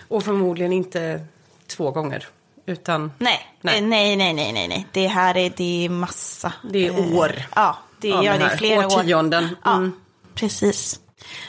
[0.07, 1.25] Och förmodligen inte
[1.67, 2.27] två gånger.
[2.65, 3.81] Utan Nej, Nej.
[3.81, 4.87] nej, nej, nej, nej, nej.
[4.91, 6.53] Det här är, det är massa.
[6.71, 8.85] Det är eh, år Ja, det, ja, det det är flera år.
[8.99, 9.55] Årtionden.
[9.63, 9.91] Ja, Mm.
[10.35, 10.99] precis.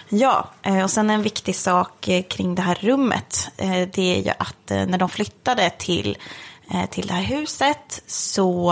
[0.09, 3.49] Ja, eh, och sen en viktig sak eh, kring det här rummet.
[3.57, 6.19] eh, Det är ju att eh, när de flyttade till,
[6.71, 8.71] eh, till det här huset så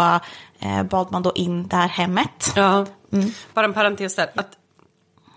[0.59, 2.53] eh, bad man då in det här hemmet.
[2.57, 3.33] Ja, Mm.
[3.55, 4.31] bara en parentes där.
[4.35, 4.51] Att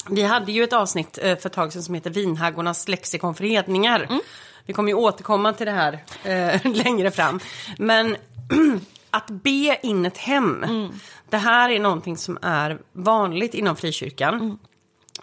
[0.10, 3.44] vi hade ju ett avsnitt eh, för ett tag sedan som heter Vinhaggornas lexikon för
[3.44, 4.00] hedningar.
[4.10, 4.20] Mm.
[4.68, 7.40] Vi kommer ju återkomma till det här eh, längre fram.
[7.78, 8.16] Men
[9.10, 10.90] att be in ett hem, Mm.
[11.30, 14.34] det här är någonting som är vanligt inom frikyrkan.
[14.34, 14.58] Mm.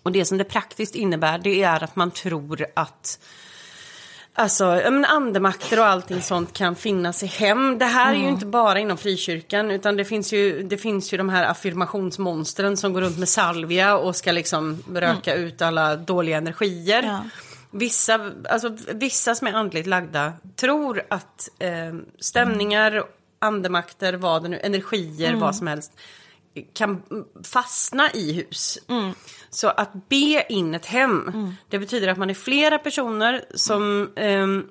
[0.02, 3.18] Och det som det praktiskt innebär det är att man tror att
[4.36, 7.78] Alltså, men andemakter och allting sånt kan finnas i hem.
[7.78, 11.16] Det här är ju inte bara inom frikyrkan utan det finns ju, det finns ju
[11.18, 16.36] de här affirmationsmonstren som går runt med salvia och ska liksom röka ut alla dåliga
[16.36, 17.02] energier.
[17.02, 17.20] Ja.
[17.76, 23.04] Vissa, alltså, vissa som är andligt lagda tror att eh, stämningar,
[23.38, 25.92] andemakter, vad det nu, energier, vad som helst
[26.74, 27.02] kan
[27.44, 28.78] fastna i hus.
[29.50, 31.32] Så att be in ett hem,
[31.68, 34.64] det betyder att man är flera personer som ehm,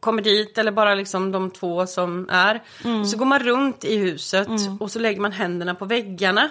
[0.00, 2.62] kommer dit eller bara liksom de två som är.
[3.04, 4.48] Så går man runt i huset
[4.80, 6.50] och så lägger man händerna på väggarna.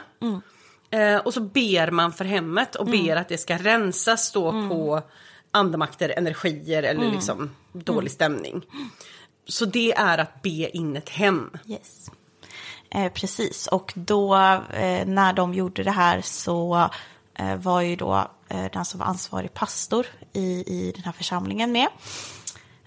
[0.92, 5.02] Eh, och så ber man för hemmet och ber att det ska rensas då på
[5.52, 8.66] andemakter, energier eller liksom dålig stämning.
[9.48, 11.50] Så det är att be in ett hem.
[11.66, 12.12] Yes.
[12.92, 14.36] Eh, precis, och då
[14.74, 16.90] eh, när de gjorde det här så
[17.34, 21.72] eh, var ju då eh, den som var ansvarig pastor i, i den här församlingen
[21.72, 21.88] med.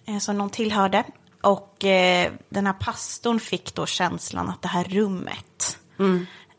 [0.05, 1.05] Eh, som de tillhörde.
[1.41, 5.79] Och eh, den här pastorn fick då känslan att det här rummet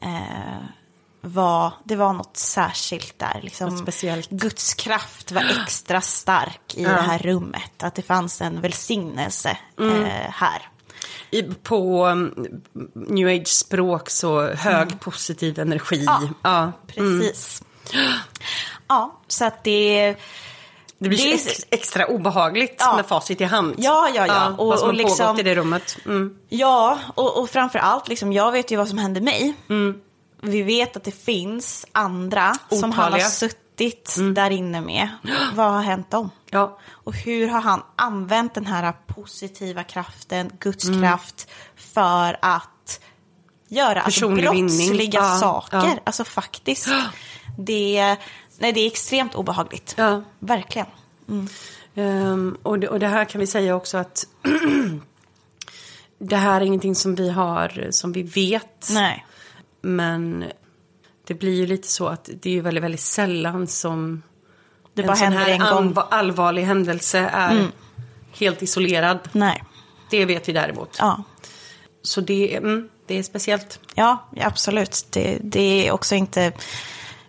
[0.02, 0.64] eh,
[1.26, 3.40] var, det var något särskilt där.
[3.44, 3.86] Liksom.
[4.30, 7.84] Guds kraft var extra stark i det här rummet.
[7.84, 10.70] Att det fanns en välsignelse eh, här.
[11.32, 12.62] I, på um,
[12.94, 16.04] new age-språk så hög positiv energi.
[16.06, 16.22] Ja.
[16.44, 16.72] Ja.
[16.88, 17.64] Precis.
[18.88, 20.16] Ja, så att det...
[20.98, 22.96] Det blir Det är- ex, extra obehagligt Ja.
[22.96, 23.76] med facit i hand.
[23.78, 24.56] Ja, ja, ja.
[24.58, 25.98] Och- vad som och liksom- i det rummet.
[26.06, 26.36] Mm.
[26.50, 29.54] Ja, och, och framför allt, liksom, jag vet ju vad som hände mig.
[30.44, 33.28] Vi vet att det finns andra som han har Otaliga.
[33.30, 35.10] suttit där inne med.
[35.54, 36.30] Vad har hänt dem?
[36.50, 36.80] Ja.
[36.90, 43.00] Och hur har han använt den här positiva kraften, Guds kraft, för att
[43.68, 45.78] göra alltså, brottsliga Ja, saker?
[45.78, 45.96] ja.
[46.04, 46.88] Alltså faktiskt.
[47.58, 48.18] Det,
[48.58, 49.94] nej, det är extremt obehagligt.
[49.98, 50.24] Ja.
[50.40, 50.88] Verkligen.
[51.96, 54.26] Ehm, och, det, och det här kan vi säga också att
[56.20, 58.90] det här är ingenting som vi har, som vi vet.
[58.92, 59.26] Nej.
[59.84, 60.46] Men
[61.28, 64.22] det blir ju lite så att det är ju väldigt, väldigt sällan som
[64.94, 65.68] Det en bara sån händer här en gång.
[65.70, 67.68] allva- allvarlig händelse är
[68.32, 69.20] helt isolerad.
[69.32, 69.64] Nej.
[70.10, 70.96] Det vet vi däremot.
[71.00, 71.24] Ja.
[72.02, 73.80] Så det, är- mm, det är speciellt.
[73.96, 75.06] Ja, absolut.
[75.10, 76.52] Det, det är också inte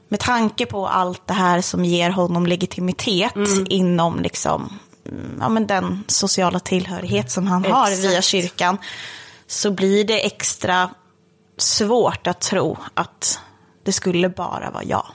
[0.08, 3.34] med tanke på allt det här som ger honom legitimitet
[3.68, 4.78] inom liksom,
[5.08, 8.04] mm, ja, men den sociala tillhörighet som han har Exakt.
[8.10, 8.78] via kyrkan.
[9.46, 10.90] Så blir det extra
[11.56, 13.40] svårt att tro att
[13.82, 15.06] det skulle bara vara jag.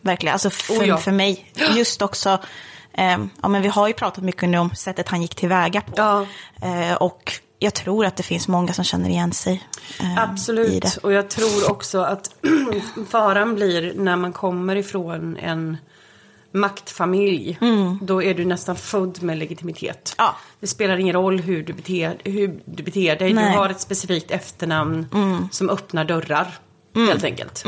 [0.00, 0.96] Verkligen, alltså för, Oh ja.
[0.96, 1.52] för mig.
[1.76, 2.38] Just också,
[2.92, 5.92] eh, ja, men vi har ju pratat mycket nu om sättet han gick tillväga på.
[5.96, 6.26] Ja.
[6.62, 9.62] Eh, och jag tror att det finns många som känner igen sig
[10.00, 12.34] eh, Absolut, och jag tror också att
[13.08, 15.76] faran blir när man kommer ifrån en
[16.54, 17.58] maktfamilj.
[18.02, 20.14] Då är du nästan född med legitimitet.
[20.18, 20.36] Ja.
[20.60, 23.32] Det spelar ingen roll hur du beter, hur du beter dig.
[23.32, 23.52] Nej.
[23.52, 25.06] Du har ett specifikt efternamn
[25.52, 26.58] som öppnar dörrar.
[26.94, 27.64] Helt enkelt.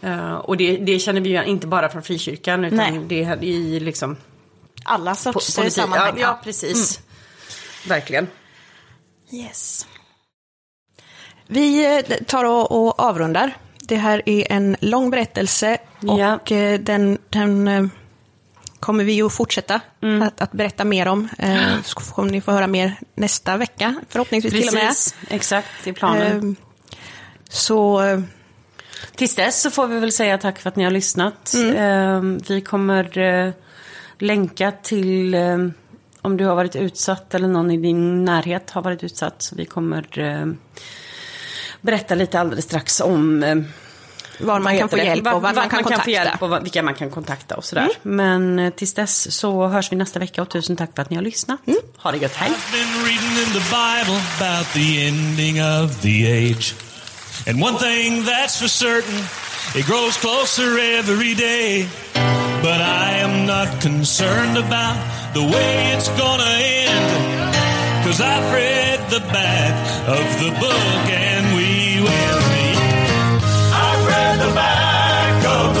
[0.00, 3.00] Eh, och det, det känner vi ju inte bara från frikyrkan utan Nej.
[3.08, 4.16] det är i liksom
[4.84, 5.74] Alla po- sorts politik.
[5.74, 6.14] sammanhang.
[6.16, 7.00] Ja, ja, precis.
[7.88, 8.26] Verkligen.
[9.32, 9.86] Yes.
[11.46, 13.56] Vi eh, tar och, och avrundar.
[13.92, 16.40] Det här är en lång berättelse och Ja.
[16.50, 17.86] eh, den, den eh,
[18.80, 20.22] kommer vi att fortsätta mm.
[20.22, 21.28] att, att, berätta mer om.
[21.38, 25.36] Eh, så kommer ni få höra mer nästa vecka, förhoppningsvis Precis, till och med.
[25.36, 26.48] exakt, i planen.
[26.48, 26.66] Eh,
[27.48, 28.02] så...
[29.16, 31.54] Tills dess så får vi väl säga tack för att ni har lyssnat.
[31.54, 31.76] Mm.
[31.76, 33.54] Eh, vi kommer
[34.18, 35.36] länka till
[36.22, 39.42] om du har varit utsatt eller någon i din närhet har varit utsatt.
[39.42, 40.06] Så vi kommer
[41.80, 43.44] berätta lite alldeles strax om
[44.42, 46.10] var man kan få hjälp och vad man kan kontakta.
[46.10, 47.88] hjälp och vilka man kan kontakta och sådär.
[48.04, 48.16] Mm.
[48.16, 51.16] Men eh, tills dess så hörs vi nästa vecka och tusen tack för att ni
[51.16, 51.66] har lyssnat.
[51.66, 51.80] Mm.
[51.96, 52.50] Ha det gött, hej!
[57.44, 59.18] And one thing that's for certain,
[59.74, 61.88] it grows closer every day.
[62.62, 64.96] But I am not concerned about
[65.34, 68.04] the way it's gonna end.
[68.04, 69.74] Cause I've read the back
[70.08, 72.41] of the book and we will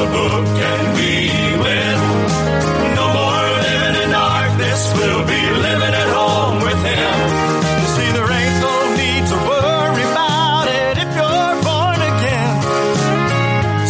[0.02, 1.10] the book and we
[1.62, 1.98] win.
[2.98, 7.18] No more living in darkness, we'll be living at home with him.
[7.94, 12.54] See, there ain't no need to worry about it if you're born again.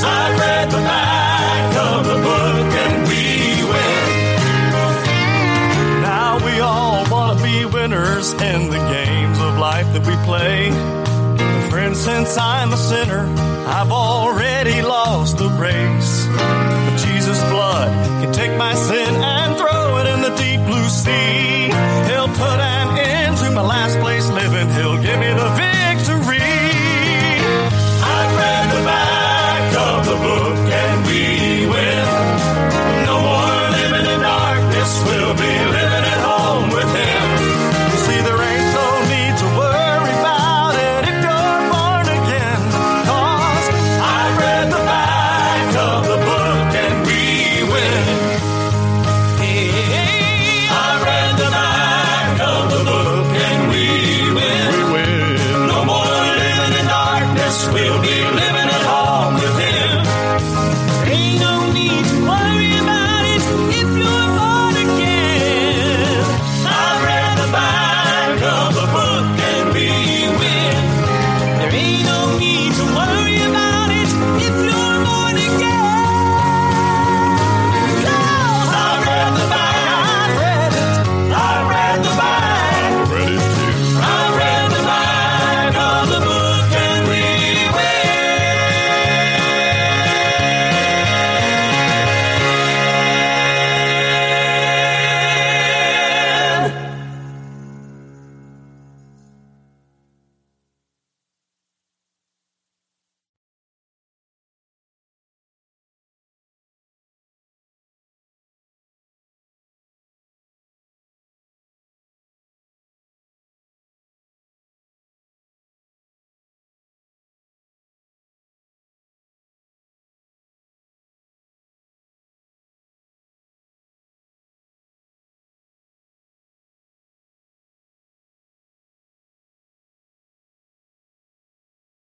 [0.04, 3.24] I've read the back of the book and we
[3.72, 4.04] win.
[6.02, 10.58] Now we all want to be winners in the games of life that we play.
[11.70, 13.24] Friend, since I'm a sinner,
[13.66, 16.26] I've already lost the race.
[16.26, 17.90] But Jesus' blood
[18.22, 19.14] can take my sin